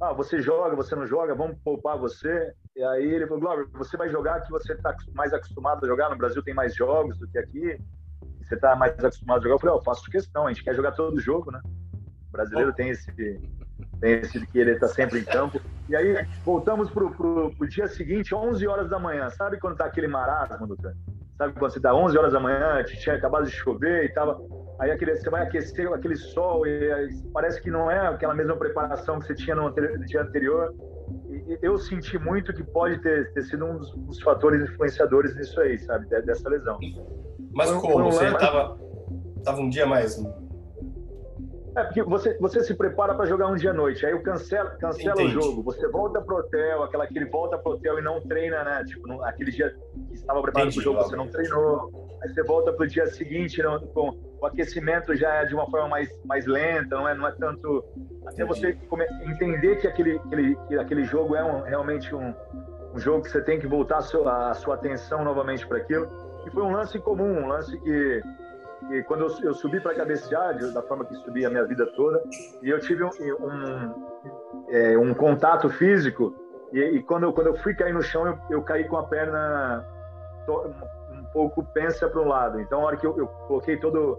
Ah, 0.00 0.12
você 0.12 0.40
joga, 0.40 0.74
você 0.74 0.96
não 0.96 1.06
joga, 1.06 1.34
vamos 1.34 1.56
poupar 1.62 1.96
você. 1.98 2.52
E 2.74 2.82
aí 2.82 3.04
ele 3.04 3.26
falou, 3.26 3.40
Glauber, 3.40 3.68
você 3.74 3.96
vai 3.96 4.08
jogar 4.08 4.40
que 4.40 4.50
você 4.50 4.72
está 4.72 4.94
mais 5.14 5.32
acostumado 5.32 5.84
a 5.84 5.88
jogar. 5.88 6.10
No 6.10 6.16
Brasil 6.16 6.42
tem 6.42 6.54
mais 6.54 6.74
jogos 6.74 7.18
do 7.18 7.28
que 7.28 7.38
aqui. 7.38 7.78
Você 8.42 8.56
está 8.56 8.74
mais 8.74 8.92
acostumado 8.98 9.38
a 9.38 9.42
jogar. 9.42 9.54
Eu 9.54 9.60
falei, 9.60 9.74
oh, 9.76 9.78
eu 9.78 9.84
faço 9.84 10.10
questão, 10.10 10.46
a 10.46 10.52
gente 10.52 10.64
quer 10.64 10.74
jogar 10.74 10.92
todo 10.92 11.20
jogo, 11.20 11.50
né? 11.50 11.60
O 12.28 12.32
brasileiro 12.32 12.72
tem 12.72 12.90
esse, 12.90 13.10
tem 14.04 14.20
esse 14.20 14.46
querer 14.48 14.74
estar 14.74 14.88
sempre 14.88 15.20
em 15.20 15.24
campo. 15.24 15.58
E 15.88 15.96
aí 15.96 16.26
voltamos 16.44 16.90
pro, 16.90 17.10
pro, 17.10 17.50
dia 17.66 17.88
seguinte, 17.88 18.34
11 18.34 18.66
horas 18.66 18.90
da 18.90 18.98
manhã. 18.98 19.30
Sabe 19.30 19.58
quando 19.58 19.76
tá 19.76 19.86
aquele 19.86 20.06
marasmo, 20.06 20.66
doutor? 20.66 20.94
Sabe 21.38 21.54
quando 21.54 21.72
você 21.72 21.80
tá 21.80 21.94
11 21.94 22.18
horas 22.18 22.32
da 22.34 22.38
manhã, 22.38 22.84
tinha 22.84 23.16
acabado 23.16 23.46
de 23.46 23.52
chover 23.52 24.04
e 24.04 24.08
tava... 24.10 24.38
Aí 24.78 24.90
aquele, 24.90 25.16
você 25.16 25.30
vai 25.30 25.42
aquecer 25.42 25.90
aquele 25.90 26.16
sol 26.16 26.66
e 26.66 27.08
parece 27.32 27.62
que 27.62 27.70
não 27.70 27.90
é 27.90 28.08
aquela 28.08 28.34
mesma 28.34 28.56
preparação 28.56 29.20
que 29.20 29.26
você 29.26 29.34
tinha 29.34 29.56
no, 29.56 29.70
no 29.70 30.04
dia 30.04 30.20
anterior. 30.20 30.74
E 31.30 31.58
eu 31.62 31.78
senti 31.78 32.18
muito 32.18 32.52
que 32.52 32.62
pode 32.62 32.98
ter, 32.98 33.32
ter 33.32 33.42
sido 33.42 33.64
um 33.64 33.78
dos, 33.78 33.94
dos, 33.94 34.20
fatores 34.20 34.68
influenciadores 34.68 35.34
nisso 35.36 35.60
aí, 35.60 35.78
sabe? 35.78 36.06
Dessa 36.06 36.48
lesão. 36.48 36.78
Mas 37.52 37.70
como? 37.72 38.10
Você 38.10 38.26
estava 38.26 38.76
tava 39.44 39.60
um 39.60 39.68
dia 39.68 39.86
mais 39.86 40.18
é, 41.76 41.84
porque 41.84 42.02
você, 42.02 42.38
você 42.38 42.62
se 42.62 42.74
prepara 42.74 43.14
para 43.14 43.26
jogar 43.26 43.48
um 43.48 43.56
dia 43.56 43.70
à 43.70 43.74
noite, 43.74 44.06
aí 44.06 44.14
o 44.14 44.22
cancela, 44.22 44.70
cancela 44.76 45.22
o 45.22 45.28
jogo, 45.28 45.62
você 45.62 45.88
volta 45.88 46.20
pro 46.20 46.36
hotel, 46.36 46.84
aquela 46.84 47.06
que 47.06 47.18
ele 47.18 47.26
volta 47.26 47.58
pro 47.58 47.72
hotel 47.72 47.98
e 47.98 48.02
não 48.02 48.20
treina, 48.20 48.62
né? 48.62 48.84
Tipo, 48.84 49.08
no, 49.08 49.24
aquele 49.24 49.50
dia 49.50 49.74
que 50.08 50.14
estava 50.14 50.40
preparado 50.40 50.70
para 50.70 50.78
o 50.78 50.82
jogo, 50.82 51.02
você 51.02 51.16
não 51.16 51.28
treinou. 51.28 52.18
aí 52.22 52.32
você 52.32 52.42
volta 52.44 52.72
para 52.72 52.84
o 52.84 52.86
dia 52.86 53.06
seguinte 53.08 53.60
não, 53.60 53.80
com 53.88 54.16
o 54.40 54.46
aquecimento 54.46 55.16
já 55.16 55.34
é 55.34 55.46
de 55.46 55.54
uma 55.54 55.68
forma 55.68 55.88
mais, 55.88 56.08
mais 56.24 56.46
lenta, 56.46 56.94
não 56.94 57.08
é, 57.08 57.14
não 57.14 57.26
é 57.26 57.32
tanto. 57.32 57.84
Até 58.26 58.44
você 58.44 58.78
entender 59.26 59.76
que 59.76 59.88
aquele, 59.88 60.16
aquele, 60.18 60.56
que 60.68 60.78
aquele 60.78 61.04
jogo 61.04 61.34
é 61.34 61.42
um, 61.42 61.62
realmente 61.62 62.14
um, 62.14 62.32
um 62.94 62.98
jogo 62.98 63.22
que 63.22 63.30
você 63.30 63.42
tem 63.42 63.58
que 63.58 63.66
voltar 63.66 63.98
a 63.98 64.02
sua, 64.02 64.50
a 64.50 64.54
sua 64.54 64.76
atenção 64.76 65.24
novamente 65.24 65.66
para 65.66 65.78
aquilo. 65.78 66.08
E 66.46 66.50
foi 66.50 66.62
um 66.62 66.70
lance 66.70 66.98
comum, 67.00 67.40
um 67.40 67.48
lance 67.48 67.76
que, 67.80 68.22
que 68.88 69.02
quando 69.04 69.24
eu, 69.24 69.40
eu 69.42 69.54
subi 69.54 69.80
para 69.80 69.94
cabecear, 69.94 70.56
da 70.72 70.82
forma 70.82 71.04
que 71.04 71.14
subi 71.16 71.44
a 71.44 71.50
minha 71.50 71.64
vida 71.64 71.86
toda, 71.94 72.22
e 72.62 72.68
eu 72.68 72.80
tive 72.80 73.04
um, 73.04 73.10
um, 73.40 74.64
é, 74.68 74.98
um 74.98 75.14
contato 75.14 75.68
físico, 75.70 76.34
e, 76.72 76.80
e, 76.80 77.02
quando, 77.02 77.24
eu, 77.24 77.32
quando 77.32 77.48
eu 77.48 77.56
fui 77.56 77.74
cair 77.74 77.94
no 77.94 78.02
chão, 78.02 78.26
eu, 78.26 78.38
eu 78.50 78.62
caí 78.62 78.84
com 78.84 78.96
a 78.96 79.04
perna 79.04 79.84
um 81.10 81.24
pouco 81.32 81.64
pensa 81.72 82.08
para 82.08 82.20
um 82.20 82.28
lado. 82.28 82.60
Então, 82.60 82.80
a 82.80 82.84
hora 82.84 82.96
que 82.96 83.06
eu, 83.06 83.16
eu 83.16 83.26
coloquei 83.26 83.76
todo, 83.76 84.18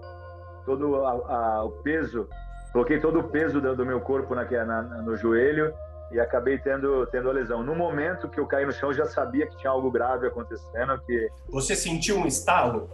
todo 0.66 1.06
a, 1.06 1.12
a, 1.12 1.64
o 1.66 1.72
peso, 1.84 2.28
coloquei 2.72 3.00
todo 3.00 3.20
o 3.20 3.24
peso 3.26 3.62
do, 3.62 3.76
do 3.76 3.86
meu 3.86 4.02
corpo 4.02 4.34
na, 4.34 4.46
na, 4.46 4.82
no 4.82 5.16
joelho 5.16 5.74
e 6.12 6.20
acabei 6.20 6.58
tendo, 6.58 7.06
tendo 7.08 7.30
a 7.30 7.34
lesão. 7.34 7.64
No 7.64 7.76
momento 7.76 8.30
que 8.30 8.40
eu 8.40 8.48
caí 8.48 8.66
no 8.66 8.72
chão, 8.72 8.90
eu 8.90 8.96
já 8.96 9.06
sabia 9.06 9.48
que 9.48 9.58
tinha 9.58 9.72
algo 9.72 9.92
grave 9.92 10.28
acontecendo. 10.28 10.98
Que... 11.06 11.30
Você 11.50 11.76
sentiu 11.76 12.18
um 12.18 12.26
estalo? 12.26 12.90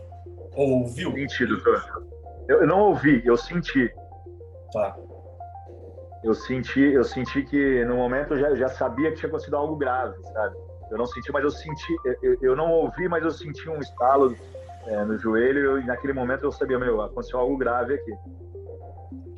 Ou 0.54 0.82
ouviu? 0.82 1.12
Senti, 1.14 1.46
doutor. 1.46 2.04
Eu, 2.48 2.62
eu 2.62 2.68
não 2.68 2.80
ouvi, 2.80 3.22
eu 3.26 3.38
senti. 3.38 3.94
Tá. 4.74 4.96
Eu 6.24 6.34
senti, 6.36 6.80
eu 6.80 7.04
senti 7.04 7.44
que 7.44 7.84
no 7.86 7.96
momento 7.96 8.34
eu 8.34 8.40
já, 8.40 8.50
eu 8.50 8.58
já 8.58 8.70
sabia 8.70 9.10
que 9.12 9.18
tinha 9.18 9.28
acontecido 9.28 9.56
algo 9.56 9.76
grave, 9.76 10.16
sabe? 10.34 10.56
Eu 10.92 10.98
não 10.98 11.06
senti, 11.06 11.32
mas 11.32 11.44
eu 11.44 11.52
senti, 11.52 11.96
eu, 12.22 12.38
eu 12.42 12.56
não 12.56 12.70
ouvi, 12.72 13.08
mas 13.08 13.24
eu 13.24 13.32
senti 13.32 13.68
um 13.70 13.80
estalo 13.80 14.36
é, 14.86 15.04
no 15.04 15.18
joelho 15.18 15.80
e 15.80 15.86
naquele 15.86 16.14
momento 16.14 16.44
eu 16.44 16.52
sabia, 16.52 16.78
meu, 16.78 17.02
aconteceu 17.02 17.40
algo 17.40 17.58
grave 17.58 17.96
aqui. 17.96 18.12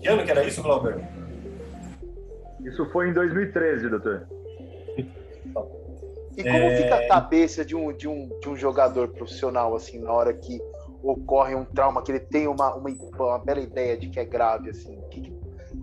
Que 0.02 0.08
ano 0.10 0.24
que 0.26 0.32
era 0.32 0.44
isso, 0.44 0.62
Glauber? 0.62 0.98
Isso 2.62 2.86
foi 2.92 3.10
em 3.10 3.14
2013, 3.14 3.90
doutor. 3.90 4.28
E 6.36 6.44
como 6.44 6.58
é... 6.58 6.78
fica 6.78 6.96
a 6.96 7.08
cabeça 7.08 7.64
de 7.64 7.76
um, 7.76 7.94
de, 7.94 8.08
um, 8.08 8.30
de 8.40 8.50
um 8.50 8.56
jogador 8.56 9.10
profissional, 9.10 9.76
assim, 9.76 10.00
na 10.00 10.12
hora 10.12 10.34
que 10.34 10.60
ocorre 11.04 11.54
um 11.54 11.66
trauma, 11.66 12.02
que 12.02 12.12
ele 12.12 12.20
tem 12.22 12.48
uma, 12.48 12.74
uma, 12.76 12.90
uma 12.90 13.40
bela 13.40 13.60
ideia 13.60 13.98
de 13.98 14.10
que 14.10 14.20
é 14.20 14.26
grave, 14.26 14.70
assim? 14.70 14.98
O 14.98 15.10
que, 15.10 15.22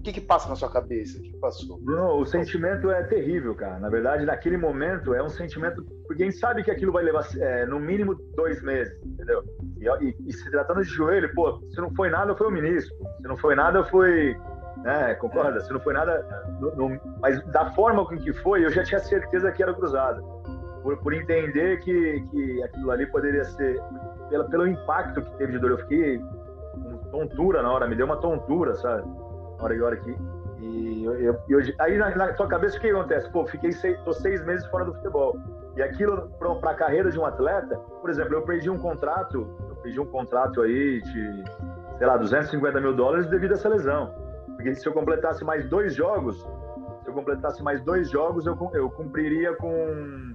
que 0.02 0.12
que, 0.14 0.20
passa 0.20 0.48
na 0.48 0.56
sua 0.56 0.70
cabeça? 0.70 1.18
O 1.18 1.22
que, 1.22 1.36
passou? 1.38 1.78
Não, 1.82 2.20
o 2.20 2.26
sentimento 2.26 2.90
é 2.90 3.02
terrível, 3.02 3.54
cara. 3.54 3.78
Na 3.78 3.88
verdade, 3.88 4.24
naquele 4.24 4.56
momento 4.56 5.12
é 5.12 5.22
um 5.22 5.28
sentimento. 5.28 5.84
Porque 6.06 6.22
a 6.22 6.26
gente 6.26 6.38
sabe 6.38 6.62
que 6.62 6.70
aquilo 6.70 6.92
vai 6.92 7.04
levar 7.04 7.26
é, 7.38 7.66
no 7.66 7.78
mínimo 7.78 8.14
dois 8.34 8.62
meses, 8.62 8.98
entendeu? 9.04 9.42
E, 9.78 9.86
e, 10.04 10.16
e, 10.26 10.32
se 10.32 10.50
tratando 10.50 10.82
de 10.82 10.88
joelho, 10.88 11.32
pô, 11.34 11.60
se 11.70 11.80
não 11.80 11.94
foi 11.94 12.08
nada, 12.08 12.34
foi 12.34 12.46
o 12.46 12.50
ministro. 12.50 12.94
Se 13.20 13.28
não 13.28 13.36
foi 13.36 13.54
nada, 13.54 13.84
foi. 13.84 14.36
Né, 14.78 15.14
concorda? 15.16 15.60
Se 15.60 15.72
não 15.72 15.80
foi 15.80 15.92
nada. 15.92 16.24
No, 16.60 16.74
no, 16.76 17.00
mas 17.20 17.44
da 17.48 17.70
forma 17.72 18.06
com 18.06 18.16
que 18.16 18.32
foi, 18.32 18.64
eu 18.64 18.70
já 18.70 18.82
tinha 18.82 19.00
certeza 19.00 19.52
que 19.52 19.62
era 19.62 19.74
cruzado. 19.74 20.22
Por, 20.82 20.96
por 20.98 21.12
entender 21.12 21.78
que, 21.80 22.24
que 22.30 22.62
aquilo 22.62 22.90
ali 22.90 23.06
poderia 23.06 23.44
ser. 23.44 23.78
Pela, 24.30 24.44
pelo 24.44 24.66
impacto 24.66 25.20
que 25.22 25.36
teve 25.36 25.52
de 25.52 25.58
dor, 25.58 25.72
eu 25.72 25.78
fiquei 25.78 26.22
tontura 27.10 27.62
na 27.62 27.70
hora, 27.70 27.86
me 27.86 27.96
deu 27.96 28.06
uma 28.06 28.16
tontura, 28.16 28.74
sabe? 28.76 29.04
hora 29.60 29.74
e 29.74 29.82
hora 29.82 29.94
aqui. 29.94 30.16
E 30.58 31.04
eu, 31.04 31.14
eu, 31.20 31.40
eu 31.48 31.74
aí 31.78 31.96
na, 31.96 32.14
na, 32.14 32.34
sua 32.34 32.48
cabeça 32.48 32.76
o 32.76 32.80
que 32.80 32.90
acontece? 32.90 33.30
Pô, 33.30 33.46
fiquei 33.46 33.72
seis, 33.72 33.98
tô 34.02 34.12
seis 34.12 34.44
meses 34.44 34.66
fora 34.66 34.84
do 34.84 34.94
futebol. 34.94 35.38
E 35.76 35.82
aquilo 35.82 36.28
para 36.38 36.70
a 36.70 36.74
carreira 36.74 37.10
de 37.10 37.18
um 37.18 37.24
atleta, 37.24 37.76
por 37.76 38.10
exemplo, 38.10 38.34
eu 38.34 38.42
perdi 38.42 38.68
um 38.68 38.78
contrato, 38.78 39.46
eu 39.68 39.76
perdi 39.76 40.00
um 40.00 40.06
contrato 40.06 40.62
aí 40.62 41.00
de, 41.00 41.44
sei 41.98 42.06
lá, 42.06 42.16
250 42.16 42.80
mil 42.80 42.94
dólares 42.94 43.26
devido 43.28 43.52
a 43.52 43.54
essa 43.54 43.68
lesão. 43.68 44.12
Porque 44.56 44.74
se 44.74 44.86
eu 44.86 44.92
completasse 44.92 45.44
mais 45.44 45.66
dois 45.68 45.94
jogos, 45.94 46.40
se 47.02 47.08
eu 47.08 47.14
completasse 47.14 47.62
mais 47.62 47.80
dois 47.82 48.10
jogos, 48.10 48.46
eu, 48.46 48.58
eu 48.74 48.90
cumpriria 48.90 49.54
com, 49.54 50.34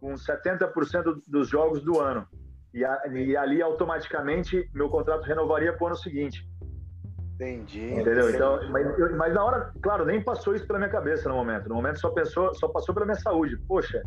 com 0.00 0.14
70% 0.14 1.22
dos 1.28 1.48
jogos 1.48 1.82
do 1.82 2.00
ano. 2.00 2.26
E, 2.74 2.84
a, 2.84 3.02
e 3.06 3.36
ali 3.36 3.60
automaticamente 3.60 4.68
meu 4.74 4.88
contrato 4.88 5.24
renovaria 5.24 5.72
para 5.72 5.84
o 5.84 5.86
ano 5.88 5.96
seguinte. 5.96 6.46
Entendi. 7.34 7.92
Entendeu? 7.92 8.30
Então, 8.30 8.60
mas, 8.70 8.86
mas, 9.16 9.34
na 9.34 9.44
hora, 9.44 9.72
claro, 9.82 10.04
nem 10.04 10.22
passou 10.22 10.54
isso 10.54 10.66
pela 10.66 10.78
minha 10.78 10.90
cabeça 10.90 11.28
no 11.28 11.34
momento. 11.34 11.68
No 11.68 11.74
momento 11.74 11.98
só 11.98 12.10
pensou, 12.10 12.54
só 12.54 12.68
passou 12.68 12.94
pela 12.94 13.06
minha 13.06 13.18
saúde. 13.18 13.56
Poxa, 13.66 14.00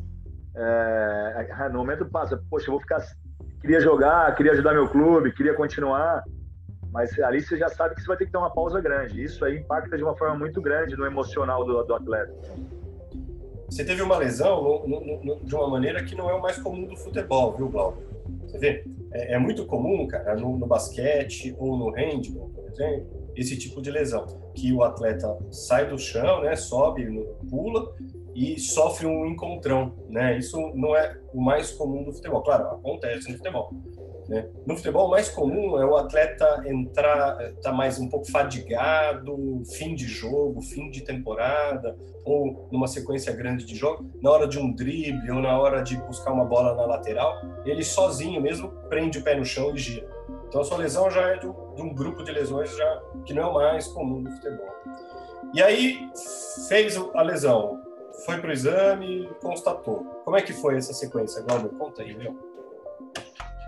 é, 0.55 1.69
no 1.69 1.79
momento 1.79 2.05
passa, 2.05 2.41
poxa, 2.49 2.67
eu 2.67 2.73
vou 2.73 2.79
ficar. 2.79 3.03
Queria 3.59 3.79
jogar, 3.81 4.33
queria 4.35 4.53
ajudar 4.53 4.73
meu 4.73 4.87
clube, 4.87 5.33
queria 5.33 5.53
continuar. 5.53 6.23
Mas 6.91 7.19
ali 7.19 7.41
você 7.41 7.57
já 7.57 7.67
sabe 7.67 7.93
que 7.93 8.01
você 8.01 8.07
vai 8.07 8.15
ter 8.15 8.25
que 8.25 8.31
ter 8.31 8.37
uma 8.37 8.53
pausa 8.53 8.79
grande. 8.79 9.21
Isso 9.21 9.43
aí 9.43 9.57
impacta 9.57 9.97
de 9.97 10.03
uma 10.03 10.15
forma 10.15 10.35
muito 10.35 10.61
grande 10.61 10.95
no 10.95 11.05
emocional 11.05 11.65
do, 11.65 11.83
do 11.83 11.93
atleta. 11.93 12.33
Você 13.69 13.83
teve 13.83 14.01
uma 14.01 14.17
lesão 14.17 14.61
no, 14.87 14.87
no, 14.87 15.23
no, 15.23 15.43
de 15.43 15.55
uma 15.55 15.67
maneira 15.67 16.01
que 16.03 16.15
não 16.15 16.29
é 16.29 16.33
o 16.33 16.41
mais 16.41 16.57
comum 16.57 16.87
do 16.87 16.95
futebol, 16.95 17.57
viu, 17.57 17.67
Glauber? 17.67 18.14
Você 18.55 18.59
vê? 18.59 18.83
É, 19.11 19.33
é 19.33 19.39
muito 19.39 19.65
comum, 19.65 20.07
cara, 20.07 20.35
no, 20.35 20.57
basquete 20.65 21.55
ou 21.57 21.77
no 21.77 21.91
handball, 21.91 22.49
por 22.49 22.69
exemplo, 22.69 23.31
esse 23.35 23.57
tipo 23.57 23.81
de 23.81 23.91
lesão, 23.91 24.25
que 24.53 24.71
o 24.71 24.81
atleta 24.81 25.37
sai 25.51 25.89
do 25.89 25.97
chão, 25.97 26.41
né, 26.41 26.55
sobe, 26.55 27.05
pula 27.49 27.93
e 28.33 28.57
sofre 28.59 29.05
um 29.05 29.25
encontrão, 29.25 29.93
né? 30.09 30.37
Isso 30.37 30.57
não 30.75 30.95
é 30.95 31.17
o 31.33 31.41
mais 31.41 31.71
comum 31.71 32.03
do 32.03 32.13
futebol. 32.13 32.41
Claro, 32.43 32.65
acontece 32.65 33.31
no 33.31 33.37
futebol. 33.37 33.71
Né? 34.27 34.47
No 34.65 34.75
futebol, 34.75 35.07
o 35.07 35.11
mais 35.11 35.29
comum 35.29 35.79
é 35.79 35.85
o 35.85 35.95
atleta 35.95 36.63
entrar, 36.65 37.37
tá 37.61 37.71
mais 37.71 37.99
um 37.99 38.09
pouco 38.09 38.29
fadigado, 38.29 39.61
fim 39.77 39.93
de 39.93 40.07
jogo, 40.07 40.61
fim 40.61 40.89
de 40.89 41.01
temporada, 41.01 41.95
ou 42.23 42.67
numa 42.71 42.87
sequência 42.87 43.31
grande 43.33 43.65
de 43.65 43.75
jogo, 43.75 44.09
na 44.21 44.31
hora 44.31 44.47
de 44.47 44.57
um 44.57 44.73
drible 44.73 45.31
ou 45.31 45.41
na 45.41 45.59
hora 45.59 45.81
de 45.81 45.95
buscar 45.97 46.31
uma 46.31 46.43
bola 46.43 46.73
na 46.73 46.85
lateral, 46.85 47.35
ele 47.65 47.83
sozinho 47.83 48.41
mesmo 48.41 48.69
prende 48.89 49.19
o 49.19 49.23
pé 49.23 49.35
no 49.35 49.45
chão 49.45 49.73
e 49.75 49.77
gira. 49.77 50.09
Então 50.47 50.61
a 50.61 50.63
sua 50.63 50.77
lesão 50.77 51.09
já 51.11 51.21
é 51.29 51.37
de 51.37 51.47
um, 51.47 51.93
grupo 51.93 52.23
de 52.23 52.31
lesões 52.31 52.75
já 52.75 53.01
que 53.25 53.33
não 53.33 53.43
é 53.43 53.45
o 53.45 53.53
mais 53.53 53.87
comum 53.87 54.21
no 54.21 54.31
futebol. 54.31 54.73
E 55.53 55.61
aí 55.61 56.09
fez 56.67 56.97
a 57.13 57.21
lesão, 57.21 57.79
foi 58.25 58.39
para 58.39 58.49
o 58.49 58.53
exame, 58.53 59.29
constatou. 59.41 60.03
Como 60.23 60.35
é 60.35 60.41
que 60.41 60.53
foi 60.53 60.77
essa 60.77 60.93
sequência, 60.93 61.43
Glauber? 61.43 61.69
Conta 61.77 62.01
aí, 62.01 62.15
meu. 62.15 62.54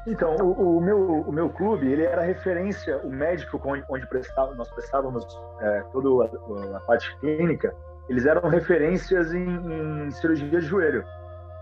Então, 0.07 0.37
o, 0.37 0.77
o, 0.77 0.81
meu, 0.81 0.97
o 0.97 1.31
meu 1.33 1.49
clube, 1.49 1.91
ele 1.91 2.03
era 2.03 2.21
referência, 2.21 2.97
o 2.99 3.09
médico 3.09 3.61
onde, 3.65 3.83
onde 3.89 4.07
prestava, 4.07 4.55
nós 4.55 4.71
prestávamos 4.71 5.25
é, 5.59 5.81
toda 5.91 6.23
a, 6.23 6.77
a, 6.77 6.79
parte 6.79 7.13
clínica, 7.19 7.75
eles 8.07 8.25
eram 8.25 8.47
referências 8.47 9.33
em, 9.33 10.05
em 10.05 10.09
cirurgia 10.11 10.61
de 10.61 10.65
joelho, 10.65 11.03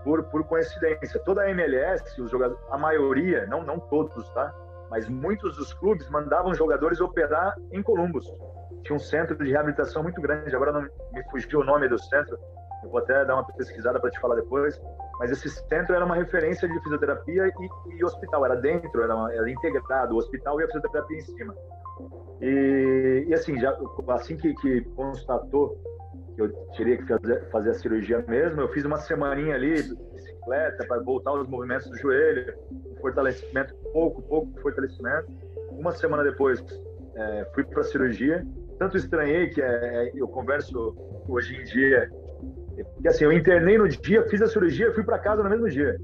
por, 0.04 0.22
por 0.24 0.44
coincidência. 0.44 1.20
Toda 1.24 1.42
a 1.42 1.50
MLS, 1.50 2.20
os 2.20 2.30
jogadores, 2.30 2.62
a 2.70 2.78
maioria, 2.78 3.46
não, 3.46 3.64
não 3.64 3.80
todos, 3.80 4.28
tá? 4.30 4.54
mas 4.88 5.08
muitos 5.08 5.56
dos 5.56 5.74
clubes 5.74 6.08
mandavam 6.08 6.54
jogadores 6.54 7.00
operar 7.00 7.56
em 7.72 7.82
Columbus. 7.82 8.32
Tinha 8.84 8.94
um 8.94 9.00
centro 9.00 9.36
de 9.36 9.50
reabilitação 9.50 10.04
muito 10.04 10.20
grande, 10.20 10.54
agora 10.54 10.70
não 10.70 10.82
me 10.82 11.30
fugiu 11.32 11.60
o 11.60 11.64
nome 11.64 11.88
do 11.88 11.98
centro, 11.98 12.38
eu 12.86 12.90
vou 12.90 13.00
até 13.00 13.24
dar 13.24 13.34
uma 13.34 13.44
pesquisada 13.44 14.00
para 14.00 14.10
te 14.10 14.20
falar 14.20 14.36
depois. 14.36 14.80
Mas 15.18 15.30
esse 15.30 15.48
centro 15.48 15.94
era 15.94 16.04
uma 16.04 16.14
referência 16.14 16.68
de 16.68 16.80
fisioterapia 16.82 17.48
e, 17.48 17.98
e 17.98 18.04
hospital, 18.04 18.44
era 18.44 18.56
dentro, 18.56 19.02
era, 19.02 19.14
uma, 19.14 19.32
era, 19.32 19.50
integrado, 19.50 20.14
o 20.14 20.18
hospital 20.18 20.60
e 20.60 20.64
a 20.64 20.66
fisioterapia 20.66 21.18
em 21.18 21.22
cima. 21.22 21.54
E, 22.40 23.26
e 23.28 23.34
assim, 23.34 23.58
já, 23.58 23.76
assim 24.10 24.36
que, 24.36 24.54
que 24.54 24.82
constatou 24.94 25.78
que 26.34 26.42
eu 26.42 26.52
teria 26.76 26.98
que 26.98 27.06
fazer, 27.06 27.50
fazer 27.50 27.70
a 27.70 27.74
cirurgia 27.74 28.24
mesmo, 28.28 28.60
eu 28.60 28.68
fiz 28.68 28.84
uma 28.84 28.98
semaninha 28.98 29.54
ali, 29.54 29.82
bicicleta, 30.12 30.86
para 30.86 31.02
voltar 31.02 31.32
os 31.32 31.48
movimentos 31.48 31.88
do 31.88 31.96
joelho, 31.96 32.54
fortalecimento, 33.00 33.74
pouco, 33.92 34.20
pouco 34.22 34.60
fortalecimento. 34.60 35.32
Uma 35.70 35.92
semana 35.92 36.22
depois, 36.22 36.62
é, 37.16 37.50
fui 37.54 37.64
para 37.64 37.80
a 37.80 37.84
cirurgia. 37.84 38.46
Tanto 38.78 38.98
estranhei 38.98 39.48
que 39.48 39.62
é, 39.62 39.66
é, 39.66 40.12
eu 40.14 40.28
converso 40.28 40.94
hoje 41.26 41.56
em 41.56 41.64
dia 41.64 42.10
porque 42.84 43.08
assim, 43.08 43.24
eu 43.24 43.32
internei 43.32 43.78
no 43.78 43.88
dia, 43.88 44.26
fiz 44.28 44.42
a 44.42 44.46
cirurgia 44.46 44.92
fui 44.92 45.04
para 45.04 45.18
casa 45.18 45.42
no 45.42 45.50
mesmo 45.50 45.68
dia. 45.68 45.96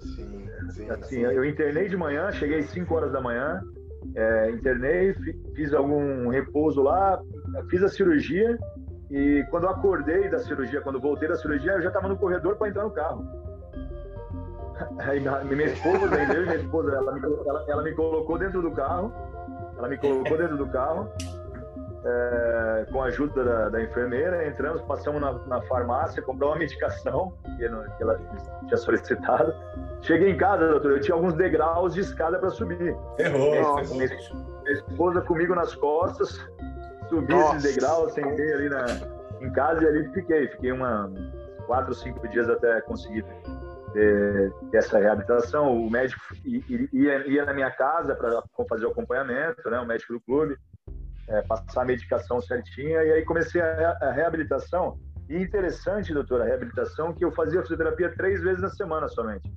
Sim, 0.00 0.46
sim, 0.70 0.90
assim, 0.90 1.16
sim. 1.16 1.22
eu 1.22 1.44
internei 1.44 1.88
de 1.88 1.96
manhã, 1.96 2.30
cheguei 2.32 2.58
às 2.60 2.66
5 2.66 2.94
horas 2.94 3.12
da 3.12 3.20
manhã, 3.20 3.62
é, 4.14 4.50
internei, 4.50 5.14
fiz 5.54 5.72
algum 5.72 6.28
repouso 6.28 6.82
lá, 6.82 7.20
fiz 7.70 7.82
a 7.82 7.88
cirurgia 7.88 8.58
e 9.10 9.44
quando 9.50 9.64
eu 9.64 9.70
acordei 9.70 10.28
da 10.28 10.38
cirurgia, 10.38 10.80
quando 10.80 11.00
voltei 11.00 11.28
da 11.28 11.36
cirurgia, 11.36 11.72
eu 11.72 11.82
já 11.82 11.88
estava 11.88 12.08
no 12.08 12.16
corredor 12.16 12.56
para 12.56 12.68
entrar 12.68 12.84
no 12.84 12.90
carro. 12.90 13.24
Aí 15.00 15.20
minha 15.20 15.66
esposa, 15.66 16.08
minha 16.08 16.56
esposa, 16.56 16.92
ela 16.92 17.12
me, 17.12 17.20
ela, 17.20 17.64
ela 17.68 17.82
me 17.82 17.92
colocou 17.92 18.38
dentro 18.38 18.60
do 18.60 18.70
carro, 18.72 19.12
ela 19.76 19.88
me 19.88 19.96
colocou 19.96 20.36
dentro 20.36 20.56
do 20.56 20.66
carro 20.66 21.08
é, 22.04 22.86
com 22.92 23.02
a 23.02 23.06
ajuda 23.06 23.44
da, 23.44 23.68
da, 23.70 23.82
enfermeira, 23.82 24.46
entramos, 24.46 24.82
passamos 24.82 25.20
na, 25.20 25.32
na 25.46 25.62
farmácia, 25.62 26.22
compramos 26.22 26.54
uma 26.54 26.58
medicação 26.58 27.32
que, 27.42 27.56
que, 27.56 28.02
ela 28.02 28.20
tinha 28.66 28.76
solicitado. 28.76 29.54
Cheguei 30.02 30.30
em 30.30 30.36
casa, 30.36 30.68
doutor, 30.68 30.92
eu 30.92 31.00
tinha 31.00 31.14
alguns 31.14 31.34
degraus 31.34 31.94
de 31.94 32.00
escada 32.00 32.38
para 32.38 32.50
subir. 32.50 32.94
Errou. 33.18 33.76
Minha, 33.76 33.94
minha 33.94 34.72
esposa 34.72 35.22
comigo 35.22 35.54
nas 35.54 35.74
costas, 35.74 36.46
subi 37.08 37.32
Nossa. 37.32 37.56
esses 37.56 37.74
degraus, 37.74 38.12
sentei 38.12 38.52
ali 38.52 38.68
na, 38.68 38.84
em 39.40 39.50
casa 39.52 39.82
e 39.82 39.86
ali 39.86 40.12
fiquei. 40.12 40.48
Fiquei 40.48 40.72
uma, 40.72 41.10
quatro, 41.66 41.94
cinco 41.94 42.28
dias 42.28 42.50
até 42.50 42.82
conseguir 42.82 43.24
ter, 43.94 44.52
ter 44.70 44.76
essa 44.76 44.98
reabilitação. 44.98 45.74
O 45.74 45.90
médico 45.90 46.20
ia, 46.44 47.26
ia 47.26 47.44
na 47.46 47.54
minha 47.54 47.70
casa 47.70 48.14
para 48.14 48.42
fazer 48.68 48.84
o 48.84 48.90
acompanhamento, 48.90 49.70
né? 49.70 49.80
O 49.80 49.86
médico 49.86 50.12
do 50.12 50.20
clube 50.20 50.58
é, 51.28 51.42
passar 51.42 51.82
a 51.82 51.84
medicação 51.84 52.40
certinha 52.40 53.02
e 53.02 53.12
aí 53.12 53.24
comecei 53.24 53.60
a, 53.60 53.98
a, 54.00 54.12
reabilitação. 54.12 54.98
E 55.28 55.36
interessante, 55.36 56.12
doutor, 56.12 56.42
a 56.42 56.44
reabilitação 56.44 57.12
que 57.14 57.24
eu 57.24 57.32
fazia 57.32 57.62
fisioterapia 57.62 58.12
três 58.14 58.42
vezes 58.42 58.60
na 58.60 58.68
semana 58.70 59.08
somente. 59.08 59.50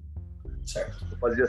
Certo. 0.65 1.05
Eu 1.11 1.17
fazia 1.17 1.45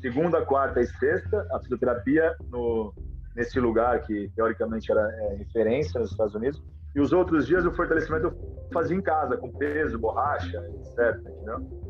segunda, 0.00 0.44
quarta 0.44 0.80
e 0.80 0.86
sexta 0.86 1.46
a 1.52 1.60
fisioterapia 1.60 2.36
no, 2.48 2.94
nesse 3.34 3.58
lugar 3.60 4.00
que 4.02 4.30
teoricamente 4.34 4.90
era 4.90 5.00
é, 5.00 5.36
referência 5.36 6.00
nos 6.00 6.10
Estados 6.10 6.34
Unidos. 6.34 6.62
E 6.94 7.00
os 7.00 7.12
outros 7.12 7.46
dias 7.46 7.64
o 7.64 7.72
fortalecimento 7.72 8.26
eu 8.26 8.68
fazia 8.72 8.96
em 8.96 9.00
casa, 9.00 9.36
com 9.36 9.50
peso, 9.52 9.98
borracha, 9.98 10.58
etc. 10.58 11.18
Entendeu? 11.20 11.81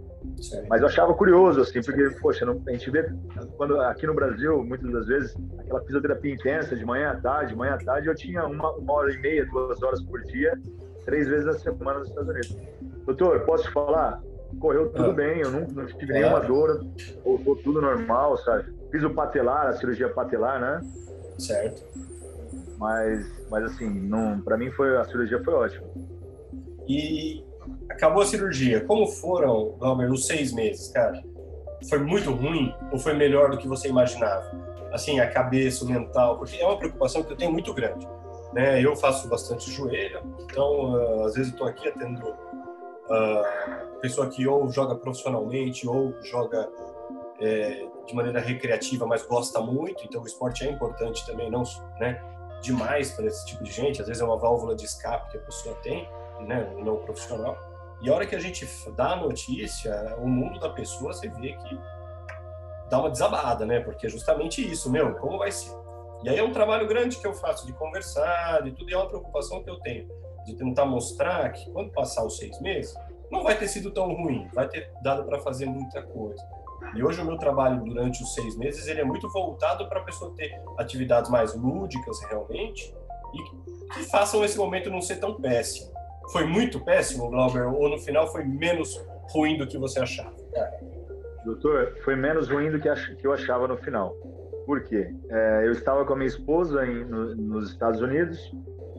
Mas 0.69 0.81
eu 0.81 0.89
achava 0.89 1.15
curioso, 1.15 1.61
assim, 1.61 1.81
porque, 1.83 2.11
poxa, 2.21 2.45
não, 2.45 2.61
a 2.67 2.73
gente 2.73 2.91
vê 2.91 3.09
quando 3.57 3.81
aqui 3.81 4.07
no 4.07 4.15
Brasil, 4.15 4.63
muitas 4.65 4.91
das 4.91 5.07
vezes, 5.07 5.37
aquela 5.59 5.81
fisioterapia 5.83 6.35
intensa, 6.35 6.77
de 6.77 6.85
manhã 6.85 7.11
à 7.11 7.17
tarde, 7.17 7.53
de 7.53 7.59
manhã 7.59 7.75
à 7.75 7.79
tarde, 7.79 8.09
eu 8.09 8.15
tinha 8.15 8.45
uma, 8.47 8.73
uma 8.73 8.93
hora 8.93 9.13
e 9.13 9.19
meia, 9.19 9.47
duas 9.47 9.83
horas 9.83 10.03
por 10.03 10.21
dia, 10.23 10.59
três 11.05 11.29
vezes 11.29 11.47
na 11.47 11.53
semana 11.55 12.01
nos 12.01 12.09
Estados 12.09 12.29
Unidos. 12.29 12.57
Doutor, 13.05 13.41
posso 13.41 13.71
falar? 13.73 14.21
Correu 14.59 14.91
tudo 14.91 15.11
ah. 15.11 15.15
bem, 15.15 15.41
eu 15.41 15.51
não, 15.51 15.61
não 15.67 15.87
tive 15.87 16.13
nenhuma 16.13 16.41
dor, 16.41 16.85
voltou 17.25 17.57
tudo 17.57 17.81
normal, 17.81 18.37
sabe? 18.39 18.73
Fiz 18.91 19.03
o 19.03 19.11
patelar, 19.11 19.69
a 19.69 19.73
cirurgia 19.73 20.09
patelar, 20.09 20.61
né? 20.61 20.81
Certo. 21.39 21.83
Mas, 22.79 23.49
mas 23.51 23.65
assim, 23.65 23.89
não, 23.89 24.41
para 24.41 24.57
mim 24.57 24.71
foi 24.73 24.97
a 24.97 25.05
cirurgia 25.05 25.43
foi 25.43 25.55
ótima. 25.55 25.87
E 26.87 27.45
acabou 27.89 28.23
a 28.23 28.27
cirurgia. 28.27 28.85
Como 28.85 29.07
foram, 29.07 29.77
Glauber, 29.79 30.11
os 30.11 30.27
seis 30.27 30.53
meses, 30.53 30.89
cara? 30.89 31.23
Foi 31.89 31.99
muito 31.99 32.33
ruim 32.33 32.75
ou 32.93 32.99
foi 32.99 33.15
melhor 33.15 33.51
do 33.51 33.59
que 33.59 33.67
você 33.67 33.89
imaginava? 33.89 34.51
Assim, 34.93 35.21
a 35.21 35.29
cabeça, 35.29 35.85
o 35.85 35.89
mental, 35.89 36.39
porque 36.39 36.57
é 36.57 36.67
uma 36.67 36.79
preocupação 36.79 37.23
que 37.23 37.33
eu 37.33 37.37
tenho 37.37 37.51
muito 37.51 37.73
grande. 37.73 38.07
Né? 38.53 38.83
Eu 38.83 38.95
faço 38.95 39.29
bastante 39.29 39.71
joelho, 39.71 40.21
então 40.43 40.93
uh, 40.93 41.25
às 41.25 41.35
vezes 41.35 41.55
eu 41.59 41.67
aqui 41.67 41.89
atendendo 41.89 42.29
uh, 42.29 43.99
pessoa 44.03 44.29
que 44.29 44.47
ou 44.47 44.69
joga 44.71 44.95
profissionalmente 44.95 45.89
ou 45.89 46.15
joga 46.23 46.69
é, 47.41 47.87
de 48.07 48.15
maneira 48.15 48.41
recreativa, 48.41 49.07
mas 49.07 49.27
gosta 49.27 49.61
muito. 49.61 50.05
Então 50.05 50.23
o 50.23 50.27
esporte 50.27 50.65
é 50.65 50.71
importante 50.71 51.25
também, 51.27 51.51
não, 51.51 51.63
né? 51.99 52.23
Demais 52.61 53.11
para 53.13 53.27
esse 53.27 53.45
tipo 53.47 53.65
de 53.65 53.73
gente. 53.73 54.01
Às 54.01 54.07
vezes 54.07 54.23
é 54.23 54.25
uma 54.25 54.39
válvula 54.39 54.77
de 54.77 54.85
escape 54.85 55.31
que 55.33 55.39
a 55.39 55.41
pessoa 55.41 55.75
tem, 55.83 56.09
né? 56.47 56.73
Não 56.79 56.97
profissional. 56.97 57.57
E 58.03 58.11
a 58.11 58.15
hora 58.15 58.27
que 58.27 58.35
a 58.35 58.41
gente 58.41 58.69
dá 58.97 59.13
a 59.13 59.17
notícia, 59.17 60.17
o 60.19 60.27
mundo 60.27 60.59
da 60.59 60.69
pessoa, 60.69 61.13
você 61.13 61.29
vê 61.29 61.53
que 61.53 61.79
dá 62.91 62.99
uma 62.99 63.09
desabada, 63.09 63.65
né? 63.65 63.79
Porque 63.79 64.07
é 64.07 64.11
justamente 64.11 64.61
isso, 64.61 64.91
meu, 64.91 65.15
como 65.15 65.39
vai 65.39 65.53
ser? 65.53 65.73
E 66.25 66.29
aí 66.29 66.37
é 66.37 66.43
um 66.43 66.53
trabalho 66.53 66.87
grande 66.89 67.19
que 67.19 67.27
eu 67.27 67.33
faço 67.33 67.65
de 67.65 67.73
conversar, 67.73 68.63
de 68.63 68.73
tudo, 68.73 68.91
e 68.91 68.95
é 68.95 68.97
uma 68.97 69.07
preocupação 69.07 69.63
que 69.63 69.71
eu 69.71 69.79
tenho, 69.79 70.09
de 70.45 70.55
tentar 70.57 70.85
mostrar 70.85 71.53
que 71.53 71.71
quando 71.71 71.93
passar 71.93 72.25
os 72.25 72.37
seis 72.39 72.61
meses, 72.61 72.93
não 73.31 73.45
vai 73.45 73.57
ter 73.57 73.69
sido 73.69 73.93
tão 73.93 74.13
ruim, 74.13 74.49
vai 74.53 74.69
ter 74.69 74.91
dado 75.01 75.25
para 75.25 75.39
fazer 75.39 75.67
muita 75.67 76.03
coisa. 76.03 76.45
E 76.97 77.05
hoje 77.05 77.21
o 77.21 77.25
meu 77.25 77.39
trabalho 77.39 77.85
durante 77.85 78.21
os 78.21 78.35
seis 78.35 78.57
meses 78.57 78.89
ele 78.89 79.01
é 79.01 79.05
muito 79.05 79.29
voltado 79.31 79.89
para 79.89 80.01
a 80.01 80.03
pessoa 80.03 80.35
ter 80.35 80.61
atividades 80.77 81.31
mais 81.31 81.55
lúdicas 81.55 82.21
realmente 82.29 82.93
e 83.33 83.95
que 83.95 84.05
façam 84.11 84.45
esse 84.45 84.59
momento 84.59 84.91
não 84.91 85.01
ser 85.01 85.21
tão 85.21 85.41
péssimo 85.41 85.93
foi 86.31 86.45
muito 86.47 86.81
péssimo, 86.81 87.29
Glauber, 87.31 87.67
ou 87.67 87.89
no 87.89 87.99
final 87.99 88.31
foi 88.31 88.45
menos 88.45 89.05
ruim 89.33 89.57
do 89.57 89.67
que 89.67 89.79
você 89.79 90.01
achava? 90.01 90.35
Doutor, 91.45 91.97
foi 92.05 92.15
menos 92.15 92.49
ruim 92.49 92.71
do 92.71 92.79
que, 92.79 92.89
eu 93.27 93.33
achava 93.33 93.67
no 93.67 93.77
final. 93.79 94.15
Por 94.65 94.83
quê? 94.85 95.13
É, 95.29 95.67
eu 95.67 95.73
estava 95.73 96.05
com 96.05 96.13
a 96.13 96.17
minha 96.17 96.29
esposa 96.29 96.87
em, 96.87 97.05
no, 97.05 97.35
nos 97.35 97.71
Estados 97.71 98.01
Unidos 98.01 98.39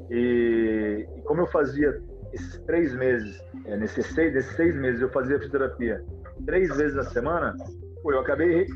e, 0.09 1.07
e, 1.17 1.21
como 1.21 1.41
eu 1.41 1.47
fazia 1.47 2.01
esses 2.33 2.59
três 2.65 2.93
meses, 2.93 3.41
é, 3.65 3.77
nesses, 3.77 4.05
seis, 4.07 4.33
nesses 4.33 4.55
seis 4.55 4.75
meses 4.75 5.01
eu 5.01 5.09
fazia 5.09 5.37
fisioterapia 5.37 6.03
três 6.45 6.75
vezes 6.75 6.95
na 6.95 7.03
semana, 7.03 7.55
pô, 8.03 8.11
eu 8.11 8.19
acabei 8.19 8.67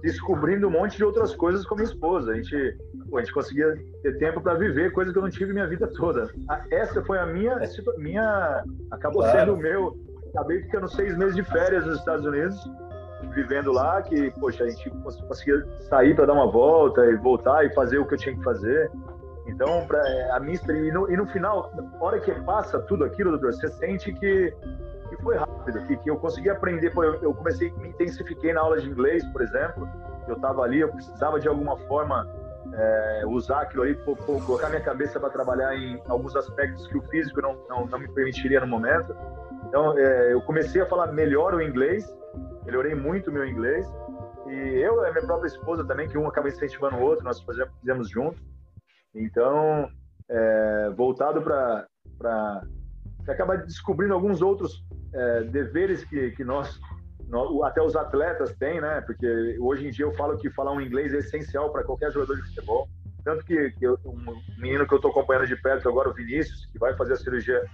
descobrindo 0.00 0.68
um 0.68 0.70
monte 0.70 0.96
de 0.96 1.04
outras 1.04 1.34
coisas 1.34 1.66
com 1.66 1.74
minha 1.74 1.88
esposa. 1.88 2.30
A 2.30 2.34
gente 2.36 2.76
pô, 3.10 3.18
a 3.18 3.20
gente 3.20 3.34
conseguia 3.34 3.74
ter 4.02 4.16
tempo 4.18 4.40
para 4.40 4.54
viver, 4.54 4.92
coisa 4.92 5.12
que 5.12 5.18
eu 5.18 5.22
não 5.22 5.28
tive 5.28 5.52
minha 5.52 5.66
vida 5.66 5.88
toda. 5.88 6.30
Essa 6.70 7.04
foi 7.04 7.18
a 7.18 7.26
minha, 7.26 7.58
minha 7.98 8.64
acabou 8.92 9.22
claro. 9.22 9.38
sendo 9.38 9.54
o 9.54 9.56
meu. 9.56 9.96
Acabei 10.30 10.62
ficando 10.62 10.88
seis 10.88 11.16
meses 11.16 11.34
de 11.34 11.42
férias 11.42 11.84
nos 11.84 11.98
Estados 11.98 12.24
Unidos, 12.24 12.58
vivendo 13.34 13.72
lá, 13.72 14.02
que, 14.02 14.30
poxa, 14.32 14.64
a 14.64 14.68
gente 14.68 14.90
conseguia 15.26 15.66
sair 15.88 16.14
para 16.14 16.26
dar 16.26 16.34
uma 16.34 16.50
volta 16.50 17.04
e 17.06 17.16
voltar 17.16 17.64
e 17.64 17.74
fazer 17.74 17.98
o 17.98 18.06
que 18.06 18.14
eu 18.14 18.18
tinha 18.18 18.36
que 18.36 18.44
fazer. 18.44 18.90
Então, 19.46 19.86
pra, 19.86 19.98
é, 20.06 20.30
a 20.32 20.40
minha. 20.40 20.58
E 20.68 20.92
no, 20.92 21.10
e 21.10 21.16
no 21.16 21.26
final, 21.28 21.72
na 21.74 22.04
hora 22.04 22.20
que 22.20 22.32
passa 22.42 22.80
tudo 22.80 23.04
aquilo, 23.04 23.30
doutor, 23.30 23.54
você 23.54 23.68
sente 23.68 24.12
que 24.12 24.52
foi 25.26 25.36
rápido, 25.36 25.84
que, 25.88 25.96
que 25.96 26.08
eu 26.08 26.16
consegui 26.16 26.48
aprender. 26.48 26.90
Pô, 26.90 27.02
eu, 27.02 27.14
eu 27.20 27.34
comecei, 27.34 27.72
me 27.72 27.88
intensifiquei 27.88 28.52
na 28.52 28.60
aula 28.60 28.80
de 28.80 28.88
inglês, 28.88 29.24
por 29.32 29.42
exemplo. 29.42 29.88
Eu 30.28 30.36
estava 30.36 30.62
ali, 30.62 30.80
eu 30.80 30.88
precisava 30.88 31.40
de 31.40 31.48
alguma 31.48 31.76
forma 31.88 32.24
é, 32.72 33.24
usar 33.26 33.62
aquilo 33.62 33.82
aí, 33.82 33.96
colocar 34.46 34.68
minha 34.68 34.80
cabeça 34.80 35.18
para 35.18 35.30
trabalhar 35.30 35.74
em 35.74 36.00
alguns 36.08 36.36
aspectos 36.36 36.86
que 36.86 36.96
o 36.96 37.02
físico 37.02 37.42
não, 37.42 37.56
não, 37.68 37.86
não 37.86 37.98
me 37.98 38.08
permitiria 38.08 38.60
no 38.60 38.68
momento. 38.68 39.16
Então, 39.68 39.98
é, 39.98 40.32
eu 40.32 40.40
comecei 40.42 40.80
a 40.80 40.86
falar 40.86 41.08
melhor 41.08 41.54
o 41.54 41.60
inglês, 41.60 42.06
melhorei 42.64 42.94
muito 42.94 43.30
o 43.30 43.32
meu 43.32 43.44
inglês. 43.44 43.84
E 44.46 44.78
eu 44.78 45.04
e 45.04 45.10
minha 45.10 45.26
própria 45.26 45.48
esposa 45.48 45.84
também, 45.84 46.08
que 46.08 46.16
um 46.16 46.28
acaba 46.28 46.48
incentivando 46.48 46.98
o 46.98 47.02
outro, 47.02 47.24
nós 47.24 47.44
fizemos 47.80 48.08
juntos. 48.08 48.40
Então, 49.12 49.90
é, 50.28 50.90
voltado 50.96 51.42
para. 51.42 52.64
Você 53.26 53.32
acaba 53.32 53.56
descobrindo 53.56 54.14
alguns 54.14 54.40
outros 54.40 54.84
é, 55.12 55.42
deveres 55.42 56.04
que, 56.04 56.30
que 56.30 56.44
nós 56.44 56.78
até 57.64 57.82
os 57.82 57.96
atletas 57.96 58.54
têm, 58.54 58.80
né? 58.80 59.00
Porque 59.00 59.58
hoje 59.58 59.88
em 59.88 59.90
dia 59.90 60.04
eu 60.04 60.12
falo 60.12 60.38
que 60.38 60.48
falar 60.50 60.70
um 60.70 60.80
inglês 60.80 61.12
é 61.12 61.18
essencial 61.18 61.72
para 61.72 61.82
qualquer 61.82 62.12
jogador 62.12 62.36
de 62.36 62.42
futebol. 62.42 62.88
Tanto 63.24 63.44
que, 63.44 63.72
que 63.72 63.84
eu, 63.84 63.98
um 64.04 64.40
menino 64.60 64.86
que 64.86 64.94
eu 64.94 64.98
estou 64.98 65.10
acompanhando 65.10 65.48
de 65.48 65.56
perto 65.56 65.88
agora, 65.88 66.08
o 66.08 66.14
Vinícius, 66.14 66.66
que 66.66 66.78
vai 66.78 66.94
fazer 66.94 67.14
a 67.14 67.16
cirurgia 67.16 67.64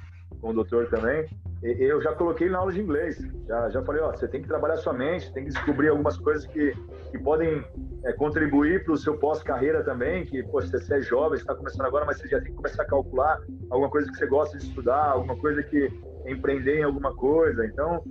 com 0.41 0.49
o 0.49 0.55
doutor 0.55 0.89
também, 0.89 1.29
eu 1.63 2.03
já 2.03 2.13
coloquei 2.13 2.49
na 2.51 2.59
aula 2.59 2.73
de 2.73 2.81
inglês. 2.81 3.19
Já, 3.47 3.71
já 3.71 3.83
falei, 3.83 4.03
ó, 4.03 4.11
você 4.11 4.27
tem 4.27 4.43
que 4.43 4.49
trabalhar 4.49 4.77
sua 4.79 4.93
mente, 4.93 5.33
tem 5.33 5.45
que 5.45 5.51
descobrir 5.51 5.89
algumas 5.89 6.17
coisas 6.19 6.45
que, 6.47 6.75
que 7.11 7.19
podem 7.19 7.65
é, 8.05 8.13
contribuir 8.15 8.85
para 8.85 8.95
o 8.95 8.97
seu 8.97 9.17
pós-carreira 9.17 9.85
também, 9.85 10.25
que, 10.25 10.43
pô, 10.43 10.61
você 10.61 10.95
é 10.95 11.01
jovem, 11.01 11.39
está 11.39 11.55
começando 11.55 11.87
agora, 11.87 12.05
mas 12.05 12.19
você 12.19 12.29
já 12.29 12.41
tem 12.41 12.51
que 12.51 12.57
começar 12.57 12.83
a 12.83 12.87
calcular 12.87 13.41
alguma 13.71 13.89
coisa 13.89 14.11
que 14.11 14.17
você 14.17 14.27
gosta 14.27 14.59
de 14.59 14.65
estudar, 14.65 15.13
alguma 15.13 15.37
coisa 15.37 15.63
que 15.63 15.89
empreender 16.27 16.81
em 16.81 16.83
alguma 16.83 17.15
coisa. 17.15 17.65
Então, 17.65 18.03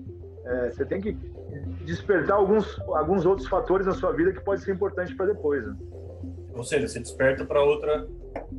é, 0.45 0.71
você 0.71 0.85
tem 0.85 1.01
que 1.01 1.13
despertar 1.83 2.37
alguns, 2.37 2.79
alguns 2.89 3.25
outros 3.25 3.47
fatores 3.47 3.85
na 3.85 3.93
sua 3.93 4.13
vida 4.13 4.31
que 4.31 4.41
pode 4.41 4.61
ser 4.61 4.73
importante 4.73 5.13
para 5.15 5.27
depois. 5.27 5.65
Né? 5.65 5.75
Ou 6.53 6.63
seja, 6.63 6.87
você 6.87 6.99
desperta 6.99 7.45
para 7.45 7.61
outra, 7.61 8.07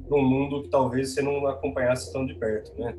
para 0.09 0.17
um 0.19 0.23
mundo 0.23 0.63
que 0.63 0.69
talvez 0.69 1.15
você 1.15 1.23
não 1.23 1.47
acompanhasse 1.47 2.13
tão 2.13 2.27
de 2.27 2.35
perto, 2.35 2.79
né? 2.79 2.95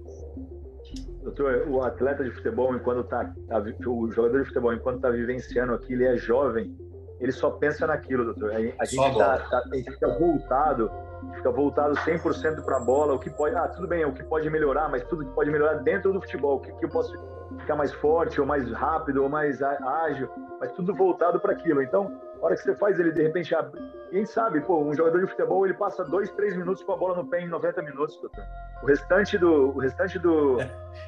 Doutor, 1.23 1.65
o 1.67 1.81
atleta 1.81 2.23
de 2.23 2.31
futebol, 2.31 2.75
enquanto 2.75 3.03
tá, 3.05 3.33
tá 3.47 3.63
o 3.87 4.11
jogador 4.11 4.41
de 4.41 4.47
futebol, 4.47 4.73
enquanto 4.73 4.97
está 4.97 5.09
vivenciando 5.09 5.73
aquilo, 5.73 6.01
ele 6.01 6.15
é 6.15 6.17
jovem, 6.17 6.75
ele 7.19 7.31
só 7.31 7.51
pensa 7.51 7.87
naquilo, 7.87 8.25
doutor. 8.25 8.51
A, 8.51 8.55
a 8.55 8.85
gente, 8.85 9.17
tá, 9.17 9.37
tá, 9.39 9.63
a 9.71 9.75
gente 9.75 9.91
fica 9.91 10.19
voltado, 10.19 10.91
fica 11.35 11.51
voltado 11.51 11.95
100% 11.95 12.65
para 12.65 12.77
a 12.77 12.79
bola, 12.81 13.13
o 13.13 13.19
que 13.19 13.29
pode, 13.29 13.55
ah, 13.55 13.69
tudo 13.69 13.87
bem, 13.87 14.03
o 14.03 14.13
que 14.13 14.23
pode 14.23 14.49
melhorar, 14.49 14.89
mas 14.89 15.03
tudo 15.05 15.25
que 15.25 15.33
pode 15.33 15.49
melhorar 15.49 15.75
dentro 15.75 16.11
do 16.11 16.19
futebol, 16.19 16.57
o 16.57 16.59
que, 16.59 16.73
que 16.73 16.85
eu 16.85 16.89
posso 16.89 17.13
ficar 17.59 17.75
mais 17.75 17.93
forte, 17.93 18.41
ou 18.41 18.45
mais 18.45 18.69
rápido, 18.71 19.23
ou 19.23 19.29
mais 19.29 19.61
ágil, 19.61 20.29
mas 20.59 20.71
tudo 20.73 20.93
voltado 20.93 21.39
para 21.39 21.53
aquilo. 21.53 21.81
Então, 21.81 22.19
a 22.43 22.47
hora 22.47 22.55
que 22.55 22.61
você 22.61 22.75
faz 22.75 22.99
ele 22.99 23.13
de 23.13 23.23
repente 23.23 23.55
abre. 23.55 23.81
Quem 24.11 24.25
sabe, 24.25 24.59
pô, 24.59 24.83
um 24.83 24.93
jogador 24.93 25.21
de 25.21 25.27
futebol 25.27 25.65
ele 25.65 25.73
passa 25.75 26.03
dois, 26.03 26.29
três 26.31 26.57
minutos 26.57 26.83
com 26.83 26.91
a 26.91 26.97
bola 26.97 27.15
no 27.15 27.25
pé 27.25 27.39
em 27.39 27.47
90 27.47 27.81
minutos, 27.83 28.19
doutor. 28.19 28.43
O 28.83 28.85
restante 28.85 29.37
do, 29.37 29.69
o 29.69 29.79
restante 29.79 30.19
do, 30.19 30.57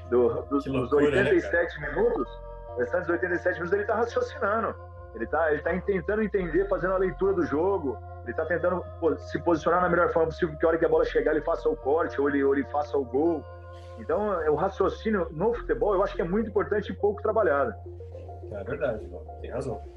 do, 0.10 0.30
do 0.44 0.44
dos, 0.44 0.66
loucura, 0.66 1.04
87 1.04 1.82
né, 1.82 1.90
minutos, 1.90 2.28
o 2.74 2.80
restante 2.80 3.02
dos 3.02 3.10
87 3.10 3.54
minutos 3.56 3.74
ele 3.74 3.82
está 3.82 3.96
raciocinando. 3.96 4.76
Ele 5.14 5.26
está 5.26 5.52
ele 5.52 5.62
tá 5.62 5.78
tentando 5.82 6.22
entender, 6.24 6.70
fazendo 6.70 6.94
a 6.94 6.98
leitura 6.98 7.34
do 7.34 7.46
jogo, 7.46 7.98
Ele 8.24 8.32
está 8.32 8.46
tentando 8.46 8.84
se 9.18 9.40
posicionar 9.40 9.82
na 9.82 9.90
melhor 9.90 10.12
forma 10.12 10.30
possível, 10.30 10.58
que 10.58 10.66
a 10.66 10.70
hora 10.70 10.78
que 10.78 10.86
a 10.86 10.90
bola 10.90 11.06
chegar 11.06 11.32
ele 11.32 11.42
faça 11.42 11.70
o 11.70 11.76
corte 11.76 12.20
ou 12.20 12.30
ele, 12.30 12.44
ou 12.44 12.56
ele 12.56 12.66
faça 12.66 12.98
o 12.98 13.04
gol. 13.04 13.44
Então, 13.98 14.42
é, 14.42 14.50
o 14.50 14.56
raciocínio 14.56 15.28
no 15.32 15.54
futebol 15.54 15.96
eu 15.96 16.04
acho 16.04 16.16
que 16.16 16.22
é 16.22 16.26
muito 16.26 16.50
importante 16.50 16.92
e 16.92 16.96
pouco 16.96 17.22
trabalhado. 17.22 17.74
É 18.52 18.64
verdade, 18.64 19.10
tem 19.42 19.52
razão. 19.52 19.95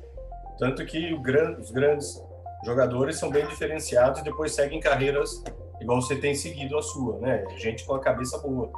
Tanto 0.58 0.84
que 0.84 1.14
os 1.14 1.70
grandes 1.70 2.22
jogadores 2.64 3.16
são 3.16 3.30
bem 3.30 3.46
diferenciados 3.46 4.20
e 4.20 4.24
depois 4.24 4.54
seguem 4.54 4.80
carreiras 4.80 5.42
igual 5.80 6.02
você 6.02 6.16
tem 6.16 6.34
seguido 6.34 6.76
a 6.76 6.82
sua, 6.82 7.18
né? 7.20 7.44
Gente 7.56 7.86
com 7.86 7.94
a 7.94 8.00
cabeça 8.00 8.38
boa. 8.38 8.70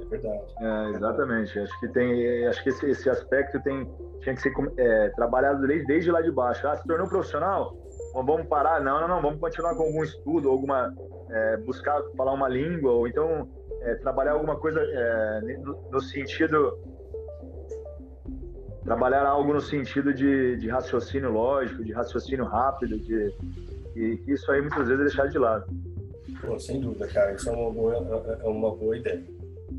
É 0.00 0.04
verdade. 0.04 0.54
É, 0.60 0.90
exatamente. 0.90 1.58
Acho 1.58 1.80
que 1.80 1.88
tem, 1.88 2.46
acho 2.46 2.62
que 2.62 2.68
esse, 2.68 2.86
esse 2.86 3.10
aspecto 3.10 3.60
tem 3.62 3.90
tinha 4.20 4.34
que 4.34 4.42
ser 4.42 4.52
é, 4.78 5.08
trabalhado 5.10 5.66
desde, 5.66 5.86
desde 5.86 6.10
lá 6.10 6.20
de 6.20 6.30
baixo. 6.30 6.66
Ah, 6.68 6.76
se 6.76 6.86
tornou 6.86 7.08
profissional? 7.08 7.76
vamos 8.14 8.46
parar? 8.46 8.80
Não, 8.80 9.00
não, 9.00 9.08
não. 9.08 9.22
Vamos 9.22 9.40
continuar 9.40 9.74
com 9.74 9.84
algum 9.84 10.02
estudo, 10.02 10.48
alguma 10.48 10.92
é, 11.30 11.56
buscar 11.58 12.00
falar 12.16 12.32
uma 12.32 12.48
língua 12.48 12.92
ou 12.92 13.06
então 13.06 13.48
é, 13.82 13.94
trabalhar 13.96 14.32
alguma 14.32 14.56
coisa 14.56 14.80
é, 14.80 15.40
no, 15.58 15.90
no, 15.90 16.00
sentido 16.00 16.78
trabalhar 18.86 19.26
algo 19.26 19.52
no 19.52 19.60
sentido 19.60 20.14
de, 20.14 20.56
de 20.56 20.68
raciocínio 20.68 21.30
lógico, 21.30 21.84
de 21.84 21.92
raciocínio 21.92 22.44
rápido, 22.44 22.96
de 22.98 23.34
e 23.96 24.22
isso 24.28 24.50
aí 24.52 24.60
muitas 24.60 24.86
vezes 24.86 25.00
é 25.00 25.04
deixado 25.04 25.30
de 25.30 25.38
lado. 25.38 25.64
Pô, 26.40 26.58
sem 26.58 26.80
dúvida, 26.80 27.06
cara. 27.08 27.32
Isso 27.32 27.48
é 27.48 27.52
uma 27.52 27.70
boa, 27.70 27.94
é, 27.94 28.46
é 28.46 28.48
uma 28.48 28.74
boa 28.74 28.96
ideia. 28.96 29.24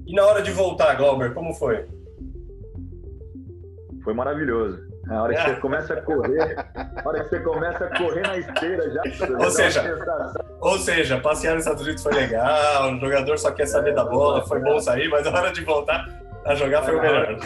E 0.06 0.14
na 0.14 0.26
hora 0.26 0.42
de 0.42 0.52
voltar, 0.52 0.96
Glauber, 0.96 1.34
como 1.34 1.54
foi? 1.54 1.86
Foi 4.04 4.14
maravilhoso. 4.14 4.86
A 5.08 5.22
hora 5.22 5.36
que 5.36 5.42
você 5.42 5.56
começa 5.62 5.94
a 5.94 6.02
correr, 6.02 6.58
a 6.76 7.08
hora 7.08 7.24
que 7.24 7.30
você 7.30 7.40
começa 7.40 7.86
a 7.86 7.98
correr 7.98 8.22
na 8.22 8.38
esteira 8.38 8.90
já. 8.92 9.02
Ou 9.40 9.52
seja, 9.52 9.84
ou 10.60 10.78
seja, 10.80 11.20
passear 11.20 11.54
nos 11.54 11.64
Estados 11.64 11.84
Unidos 11.84 12.04
foi 12.04 12.14
legal, 12.14 12.92
o 12.92 13.00
jogador 13.00 13.38
só 13.38 13.52
quer 13.52 13.68
saber 13.68 13.92
é, 13.92 13.94
da 13.94 14.04
bola, 14.04 14.46
foi 14.46 14.60
bom 14.60 14.80
sair, 14.80 15.08
mas 15.08 15.26
a 15.26 15.32
hora 15.32 15.52
de 15.52 15.64
voltar 15.64 16.06
a 16.44 16.56
jogar 16.56 16.82
foi 16.82 16.96
o 16.96 17.02
melhor. 17.02 17.38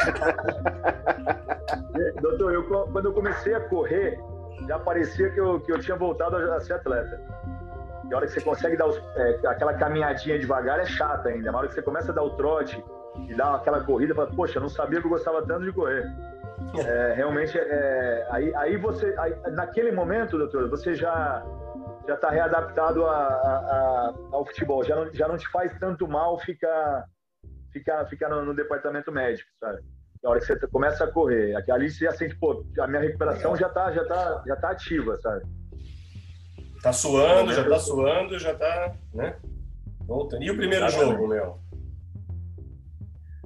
Doutor, 2.20 2.52
eu, 2.52 2.64
quando 2.64 3.06
eu 3.06 3.12
comecei 3.12 3.54
a 3.54 3.60
correr, 3.60 4.18
já 4.66 4.78
parecia 4.78 5.30
que 5.30 5.40
eu, 5.40 5.60
que 5.60 5.72
eu 5.72 5.78
tinha 5.78 5.96
voltado 5.96 6.36
a 6.36 6.60
ser 6.60 6.74
atleta. 6.74 7.20
E 8.08 8.14
a 8.14 8.16
hora 8.16 8.26
que 8.26 8.32
você 8.32 8.40
consegue 8.40 8.76
dar 8.76 8.86
os, 8.86 8.96
é, 9.16 9.40
aquela 9.46 9.74
caminhadinha 9.74 10.38
devagar 10.38 10.80
é 10.80 10.84
chata 10.84 11.28
ainda. 11.28 11.52
Na 11.52 11.58
hora 11.58 11.68
que 11.68 11.74
você 11.74 11.82
começa 11.82 12.10
a 12.10 12.14
dar 12.14 12.22
o 12.22 12.30
trote 12.30 12.82
e 13.28 13.34
dar 13.34 13.54
aquela 13.54 13.84
corrida, 13.84 14.14
fala, 14.14 14.30
poxa, 14.34 14.58
eu 14.58 14.62
não 14.62 14.68
sabia 14.68 15.00
que 15.00 15.06
eu 15.06 15.10
gostava 15.10 15.46
tanto 15.46 15.64
de 15.64 15.72
correr. 15.72 16.04
É, 16.78 17.14
realmente, 17.14 17.58
é, 17.58 18.26
aí, 18.30 18.54
aí 18.54 18.76
você, 18.76 19.14
aí, 19.18 19.34
naquele 19.52 19.92
momento, 19.92 20.38
doutor, 20.38 20.68
você 20.68 20.94
já 20.94 21.42
já 22.06 22.14
está 22.14 22.30
readaptado 22.30 23.06
a, 23.06 23.16
a, 23.16 23.16
a, 23.16 24.14
ao 24.32 24.44
futebol, 24.44 24.82
já 24.82 24.96
não, 24.96 25.14
já 25.14 25.28
não 25.28 25.36
te 25.36 25.48
faz 25.48 25.72
tanto 25.78 26.08
mal 26.08 26.38
ficar 26.38 27.04
ficar, 27.72 28.04
ficar 28.06 28.28
no, 28.28 28.44
no 28.44 28.54
departamento 28.54 29.10
médico, 29.10 29.48
sabe? 29.58 29.82
Na 30.22 30.30
hora 30.30 30.40
que 30.40 30.46
você 30.46 30.66
começa 30.68 31.04
a 31.04 31.10
correr, 31.10 31.54
ali 31.70 31.90
você 31.90 32.04
já 32.04 32.12
sente, 32.12 32.36
pô, 32.36 32.64
a 32.78 32.86
minha 32.86 33.00
recuperação 33.00 33.56
já 33.56 33.68
está 33.68 33.90
já 33.90 34.04
tá, 34.04 34.42
já 34.46 34.56
tá 34.56 34.70
ativa, 34.70 35.18
sabe? 35.18 35.44
Tá 36.82 36.92
suando, 36.92 37.52
já 37.52 37.68
tá 37.68 37.78
suando, 37.78 38.38
já 38.38 38.54
tá, 38.54 38.94
né? 39.14 39.36
Voltando. 40.06 40.42
E 40.42 40.50
o 40.50 40.56
primeiro 40.56 40.88
jogo, 40.88 41.28
meu? 41.28 41.58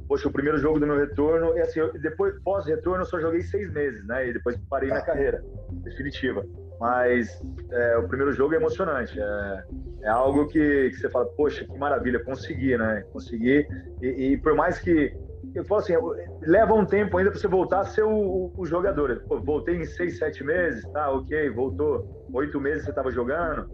Poxa, 0.06 0.28
o 0.28 0.32
primeiro 0.32 0.58
jogo 0.58 0.78
do 0.78 0.86
meu 0.86 0.98
retorno, 0.98 1.56
e 1.56 1.60
assim, 1.60 1.80
eu, 1.80 1.92
depois, 2.00 2.34
pós-retorno, 2.42 3.02
eu 3.02 3.06
só 3.06 3.18
joguei 3.20 3.42
seis 3.42 3.72
meses, 3.72 4.04
né? 4.06 4.28
E 4.28 4.32
depois 4.34 4.56
parei 4.68 4.90
minha 4.90 5.02
carreira 5.02 5.42
definitiva. 5.70 6.44
Mas 6.80 7.40
é, 7.70 7.96
o 7.98 8.08
primeiro 8.08 8.32
jogo 8.32 8.54
é 8.54 8.56
emocionante. 8.56 9.18
É, 9.18 9.64
é 10.02 10.08
algo 10.08 10.46
que, 10.48 10.90
que, 10.90 10.96
você 10.96 11.08
fala, 11.08 11.26
poxa, 11.26 11.64
que 11.64 11.78
maravilha, 11.78 12.22
consegui, 12.24 12.76
né? 12.76 13.04
Consegui. 13.12 13.66
E, 14.02 14.06
e 14.06 14.36
por 14.38 14.54
mais 14.54 14.78
que. 14.78 15.16
Eu 15.54 15.64
falo 15.64 15.82
assim, 15.82 15.94
leva 16.42 16.74
um 16.74 16.84
tempo 16.84 17.16
ainda 17.16 17.30
para 17.30 17.38
você 17.38 17.46
voltar 17.46 17.80
a 17.80 17.84
ser 17.84 18.02
o, 18.02 18.52
o, 18.56 18.66
jogador. 18.66 19.22
Pô, 19.28 19.40
voltei 19.40 19.76
em 19.76 19.84
seis, 19.84 20.18
sete 20.18 20.42
meses, 20.42 20.84
tá, 20.90 21.10
ok, 21.10 21.50
voltou. 21.50 22.26
Oito 22.32 22.60
meses 22.60 22.84
você 22.84 22.90
estava 22.90 23.10
jogando, 23.10 23.70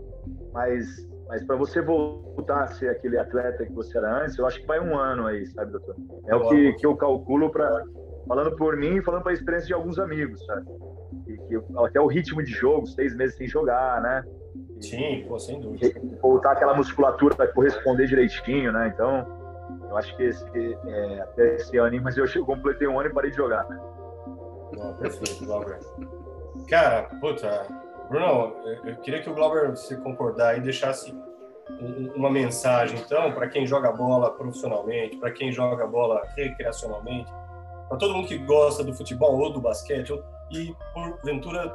mas 0.52 1.08
mas 1.30 1.44
para 1.44 1.54
você 1.54 1.80
voltar 1.80 2.64
a 2.64 2.66
ser 2.66 2.88
aquele 2.88 3.16
atleta 3.16 3.64
que 3.64 3.72
você 3.72 3.96
era 3.96 4.24
antes, 4.24 4.36
eu 4.36 4.46
acho 4.48 4.60
que 4.60 4.66
vai 4.66 4.80
um 4.80 4.98
ano 4.98 5.28
aí, 5.28 5.46
sabe, 5.46 5.70
doutor? 5.70 5.94
É 6.26 6.34
o 6.34 6.48
que, 6.48 6.72
que 6.72 6.84
eu 6.84 6.96
calculo 6.96 7.52
para 7.52 7.84
falando 8.26 8.56
por 8.56 8.76
mim 8.76 8.96
e 8.96 9.02
falando 9.02 9.22
para 9.22 9.30
a 9.30 9.34
experiência 9.34 9.68
de 9.68 9.74
alguns 9.74 9.96
amigos, 10.00 10.44
sabe? 10.44 10.66
Até 11.84 12.00
o 12.00 12.06
ritmo 12.06 12.42
de 12.42 12.50
jogo, 12.50 12.86
seis 12.86 13.14
meses 13.16 13.36
sem 13.36 13.46
jogar, 13.46 14.00
né? 14.00 14.24
Sim, 14.80 15.24
pô, 15.28 15.38
sem 15.38 15.60
dúvida. 15.60 16.00
Voltar 16.20 16.52
aquela 16.52 16.74
musculatura 16.74 17.34
para 17.34 17.48
corresponder 17.48 18.06
direitinho, 18.06 18.72
né? 18.72 18.90
Então, 18.94 19.26
eu 19.88 19.96
acho 19.96 20.16
que 20.16 20.22
esse, 20.22 20.78
é, 20.86 21.20
até 21.20 21.56
esse 21.56 21.76
ano, 21.76 22.00
mas 22.02 22.16
eu 22.16 22.26
completei 22.44 22.88
um 22.88 22.98
ano 22.98 23.10
e 23.10 23.12
parei 23.12 23.30
de 23.30 23.36
jogar. 23.36 23.68
Né? 23.68 23.80
Não, 24.72 24.94
perfeito, 24.94 25.44
Glauber. 25.44 25.78
Cara, 26.68 27.02
puta, 27.20 27.66
Bruno, 28.08 28.54
eu 28.84 28.96
queria 28.96 29.20
que 29.20 29.28
o 29.28 29.34
Glauber, 29.34 29.76
se 29.76 29.96
concordar 29.96 30.56
e 30.56 30.60
deixasse 30.60 31.14
uma 32.16 32.30
mensagem, 32.30 32.98
então, 32.98 33.32
para 33.32 33.48
quem 33.48 33.66
joga 33.66 33.92
bola 33.92 34.30
profissionalmente, 34.32 35.16
para 35.16 35.30
quem 35.30 35.52
joga 35.52 35.86
bola 35.86 36.22
recreacionalmente, 36.36 37.30
para 37.88 37.96
todo 37.96 38.14
mundo 38.14 38.28
que 38.28 38.38
gosta 38.38 38.82
do 38.82 38.94
futebol 38.94 39.38
ou 39.38 39.52
do 39.52 39.60
basquete, 39.60 40.12
e 40.50 40.74
porventura 40.92 41.74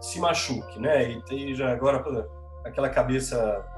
se 0.00 0.20
machuque, 0.20 0.80
né? 0.80 1.10
E 1.10 1.18
esteja 1.18 1.70
agora 1.70 2.02
aquela 2.64 2.88
cabeça, 2.88 3.36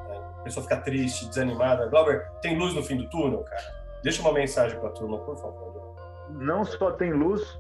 né, 0.09 0.17
a 0.39 0.43
pessoa 0.43 0.63
fica 0.63 0.79
triste, 0.79 1.29
desanimada. 1.29 1.87
Glauber, 1.89 2.27
tem 2.41 2.59
luz 2.59 2.75
no 2.75 2.83
fim 2.83 2.97
do 2.97 3.09
túnel, 3.11 3.43
cara? 3.45 3.63
Deixa 4.03 4.23
uma 4.23 4.33
mensagem 4.33 4.79
para 4.79 4.89
a 4.89 4.93
turma, 4.93 5.19
por 5.19 5.37
favor. 5.37 5.95
Não 6.31 6.65
só 6.65 6.91
tem 6.93 7.13
luz, 7.13 7.59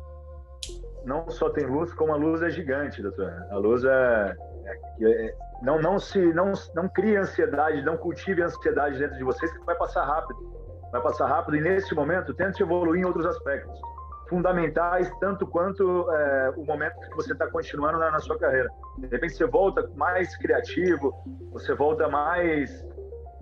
não 1.04 1.28
só 1.28 1.50
tem 1.50 1.66
luz, 1.66 1.92
como 1.94 2.12
a 2.12 2.16
luz 2.16 2.42
é 2.42 2.50
gigante, 2.50 3.02
doutor. 3.02 3.32
A 3.50 3.56
luz 3.56 3.84
é, 3.84 4.36
é, 4.64 5.06
é 5.06 5.36
não 5.62 5.80
não 5.80 5.98
se 5.98 6.18
não 6.32 6.52
não 6.74 6.88
crie 6.88 7.16
ansiedade, 7.16 7.82
não 7.82 7.96
cultive 7.96 8.42
ansiedade 8.42 8.98
dentro 8.98 9.16
de 9.16 9.24
vocês 9.24 9.52
que 9.52 9.64
vai 9.64 9.76
passar 9.76 10.04
rápido. 10.04 10.54
Vai 10.92 11.02
passar 11.02 11.26
rápido 11.26 11.56
e 11.56 11.60
nesse 11.60 11.94
momento 11.94 12.32
tente 12.34 12.62
evoluir 12.62 13.02
em 13.02 13.04
outros 13.04 13.26
aspectos 13.26 13.80
fundamentais 14.28 15.10
tanto 15.20 15.46
quanto 15.46 16.10
é, 16.10 16.54
o 16.56 16.64
momento 16.64 16.98
que 17.00 17.16
você 17.16 17.32
está 17.32 17.46
continuando 17.48 17.98
na, 17.98 18.10
na, 18.10 18.20
sua 18.20 18.38
carreira. 18.38 18.68
De 18.98 19.06
repente 19.06 19.34
você 19.34 19.46
volta 19.46 19.88
mais 19.94 20.36
criativo, 20.36 21.12
você 21.52 21.74
volta 21.74 22.08
mais 22.08 22.84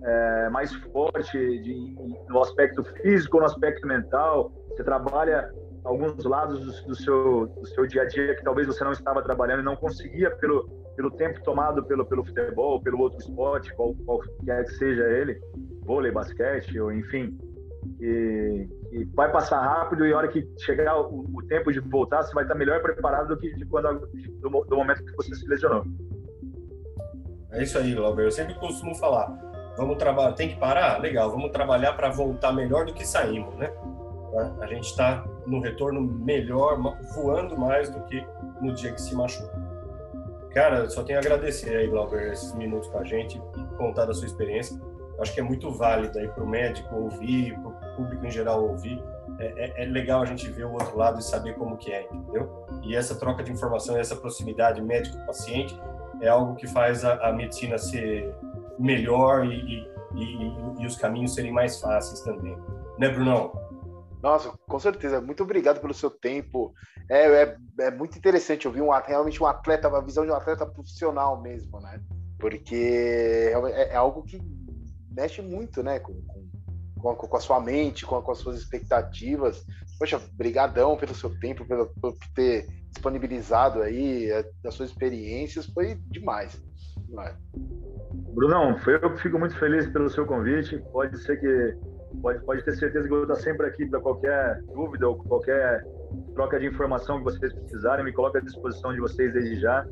é, 0.03 0.49
mais 0.49 0.73
forte 0.73 1.59
de, 1.59 1.95
no 2.27 2.41
aspecto 2.41 2.83
físico, 2.83 3.39
no 3.39 3.45
aspecto 3.45 3.87
mental. 3.87 4.51
Você 4.69 4.83
trabalha 4.83 5.49
alguns 5.83 6.23
lados 6.23 6.59
do, 6.59 6.87
do, 6.87 6.95
seu, 6.95 7.47
do 7.47 7.67
seu 7.67 7.85
dia 7.87 8.03
a 8.03 8.05
dia 8.05 8.35
que 8.35 8.43
talvez 8.43 8.67
você 8.67 8.83
não 8.83 8.91
estava 8.91 9.21
trabalhando 9.21 9.61
e 9.61 9.63
não 9.63 9.75
conseguia 9.75 10.31
pelo, 10.37 10.67
pelo 10.95 11.11
tempo 11.11 11.41
tomado 11.43 11.83
pelo, 11.85 12.05
pelo 12.05 12.25
futebol, 12.25 12.81
pelo 12.81 12.99
outro 12.99 13.19
esporte, 13.19 13.73
qual, 13.75 13.93
qualquer 14.05 14.65
que 14.65 14.71
seja 14.73 15.03
ele, 15.03 15.39
vôlei, 15.81 16.11
basquete, 16.11 16.79
ou 16.79 16.91
enfim. 16.91 17.37
E, 17.99 18.67
vai 19.05 19.31
passar 19.31 19.59
rápido 19.59 20.05
e 20.05 20.13
a 20.13 20.17
hora 20.17 20.27
que 20.27 20.47
chegar 20.59 20.99
o, 20.99 21.25
o, 21.33 21.43
tempo 21.43 21.71
de 21.71 21.79
voltar, 21.79 22.23
você 22.23 22.33
vai 22.33 22.43
estar 22.43 22.55
melhor 22.55 22.81
preparado 22.81 23.29
do 23.29 23.37
que 23.37 23.53
de 23.55 23.65
quando, 23.65 24.07
do, 24.39 24.49
do 24.49 24.75
momento 24.75 25.03
que 25.03 25.15
você 25.15 25.35
se 25.35 25.47
lesionou. 25.47 25.85
É 27.51 27.63
isso 27.63 27.77
aí, 27.77 27.93
Glauber. 27.93 28.25
Eu 28.25 28.31
sempre 28.31 28.55
costumo 28.55 28.95
falar, 28.95 29.27
vamos 29.77 29.97
trabalhar, 29.97 30.33
tem 30.33 30.49
que 30.49 30.59
parar? 30.59 30.99
Legal, 30.99 31.29
vamos 31.29 31.51
trabalhar 31.51 31.93
para 31.93 32.09
voltar 32.09 32.51
melhor 32.51 32.85
do 32.85 32.93
que 32.93 33.05
saímos, 33.05 33.55
né? 33.55 33.71
A 34.61 34.65
gente 34.65 34.85
está 34.85 35.23
no 35.45 35.59
retorno 35.59 36.01
melhor, 36.01 36.79
voando 37.13 37.55
mais 37.57 37.89
do 37.89 38.01
que 38.05 38.25
no 38.59 38.73
dia 38.73 38.91
que 38.91 39.01
se 39.01 39.15
machuca. 39.15 39.53
Cara, 40.53 40.89
só 40.89 41.03
tenho 41.03 41.19
a 41.19 41.21
agradecer 41.21 41.75
aí, 41.75 41.87
Glauber, 41.87 42.31
esses 42.31 42.53
minutos 42.55 42.87
com 42.89 42.99
a 42.99 43.03
gente 43.03 43.41
contar 43.77 44.05
da 44.05 44.13
sua 44.13 44.25
experiência. 44.25 44.79
acho 45.19 45.33
que 45.33 45.39
é 45.39 45.43
muito 45.43 45.71
válido 45.71 46.17
aí 46.17 46.27
para 46.27 46.43
o 46.43 46.47
médico 46.47 46.95
ouvir, 46.95 47.53
para 47.59 47.69
público 47.95 48.25
em 48.25 48.31
geral 48.31 48.63
ouvir. 48.63 49.01
É, 49.39 49.45
é, 49.45 49.83
é, 49.83 49.85
legal 49.85 50.21
a 50.21 50.25
gente 50.25 50.49
ver 50.49 50.65
o 50.65 50.73
outro 50.73 50.97
lado 50.97 51.19
e 51.19 51.23
saber 51.23 51.55
como 51.55 51.77
que 51.77 51.91
é, 51.91 52.03
entendeu? 52.03 52.65
E 52.83 52.95
essa 52.95 53.15
troca 53.15 53.43
de 53.43 53.51
informação, 53.51 53.97
essa 53.97 54.15
proximidade 54.15 54.81
médico-paciente 54.81 55.79
é 56.21 56.27
algo 56.27 56.55
que 56.55 56.67
faz 56.67 57.03
a, 57.03 57.15
a 57.29 57.33
medicina 57.33 57.77
ser 57.77 58.33
melhor 58.77 59.45
e, 59.45 59.55
e, 59.55 59.87
e, 60.15 60.81
e, 60.81 60.85
os 60.85 60.95
caminhos 60.97 61.33
serem 61.33 61.51
mais 61.51 61.79
fáceis 61.79 62.21
também. 62.21 62.55
Né, 62.97 63.09
Brunão? 63.09 63.51
Nossa, 64.21 64.53
com 64.67 64.79
certeza. 64.79 65.19
Muito 65.19 65.43
obrigado 65.43 65.81
pelo 65.81 65.93
seu 65.93 66.09
tempo. 66.09 66.73
É, 67.09 67.43
é, 67.43 67.57
é 67.81 67.91
muito 67.91 68.17
interessante 68.17 68.67
ouvir 68.67 68.81
um, 68.81 68.89
realmente 68.89 69.41
um 69.43 69.45
atleta, 69.45 69.89
uma 69.89 70.01
visão 70.01 70.25
de 70.25 70.31
um 70.31 70.35
atleta 70.35 70.65
profissional 70.65 71.41
mesmo, 71.41 71.79
né? 71.81 72.01
Porque 72.39 73.51
é, 73.53 73.93
é 73.93 73.95
algo 73.95 74.23
que 74.23 74.41
mexe 75.11 75.41
muito, 75.41 75.83
né? 75.83 75.99
Com, 75.99 76.13
com, 76.21 76.42
com, 77.03 77.37
a 77.37 77.39
sua 77.39 77.59
mente, 77.59 78.05
com, 78.05 78.21
com 78.21 78.31
as 78.31 78.37
suas 78.37 78.57
expectativas. 78.57 79.65
Poxa, 79.99 80.19
brigadão 80.33 80.95
pelo 80.97 81.13
seu 81.13 81.29
tempo, 81.39 81.65
pelo, 81.65 81.87
por 82.01 82.15
ter 82.33 82.65
disponibilizado 82.91 83.81
aí, 83.81 84.31
é, 84.31 84.45
das 84.63 84.73
suas 84.75 84.89
experiências, 84.89 85.65
foi 85.67 85.95
demais. 86.07 86.61
demais. 87.07 87.35
Brunão, 88.33 88.77
foi 88.79 88.95
eu 88.95 89.13
que 89.13 89.21
fico 89.21 89.37
muito 89.37 89.55
feliz 89.57 89.87
pelo 89.87 90.09
seu 90.09 90.25
convite. 90.25 90.77
Pode 90.91 91.17
ser 91.19 91.39
que 91.39 91.77
pode, 92.21 92.43
pode 92.45 92.63
ter 92.63 92.75
certeza 92.75 93.07
que 93.07 93.13
eu 93.13 93.25
vou 93.25 93.27
estar 93.27 93.43
sempre 93.43 93.67
aqui 93.67 93.85
para 93.85 93.99
qualquer 93.99 94.61
dúvida 94.73 95.07
ou 95.07 95.17
qualquer 95.17 95.83
troca 96.33 96.59
de 96.59 96.67
informação 96.67 97.17
que 97.17 97.23
vocês 97.25 97.53
precisarem. 97.53 98.05
Me 98.05 98.13
coloco 98.13 98.37
à 98.37 98.41
disposição 98.41 98.93
de 98.93 98.99
vocês 98.99 99.33
desde 99.33 99.59
já. 99.59 99.85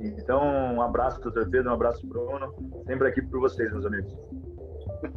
Então, 0.00 0.42
um 0.74 0.82
abraço, 0.82 1.20
doutor 1.20 1.48
Pedro, 1.48 1.70
um 1.70 1.74
abraço, 1.74 2.06
Bruno. 2.06 2.54
Sempre 2.86 3.08
aqui 3.08 3.22
por 3.22 3.40
vocês, 3.40 3.70
meus 3.72 3.86
amigos. 3.86 4.12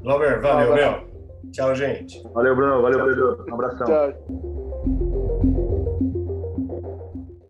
Lover, 0.03 0.41
valeu, 0.41 0.75
meu. 0.75 1.16
Tchau, 1.51 1.75
gente. 1.75 2.21
Valeu, 2.33 2.55
Bruno. 2.55 2.81
Valeu, 2.81 3.05
Pedro. 3.05 3.45
Um 3.49 3.53
abração. 3.53 3.85
Tchau. 3.87 4.66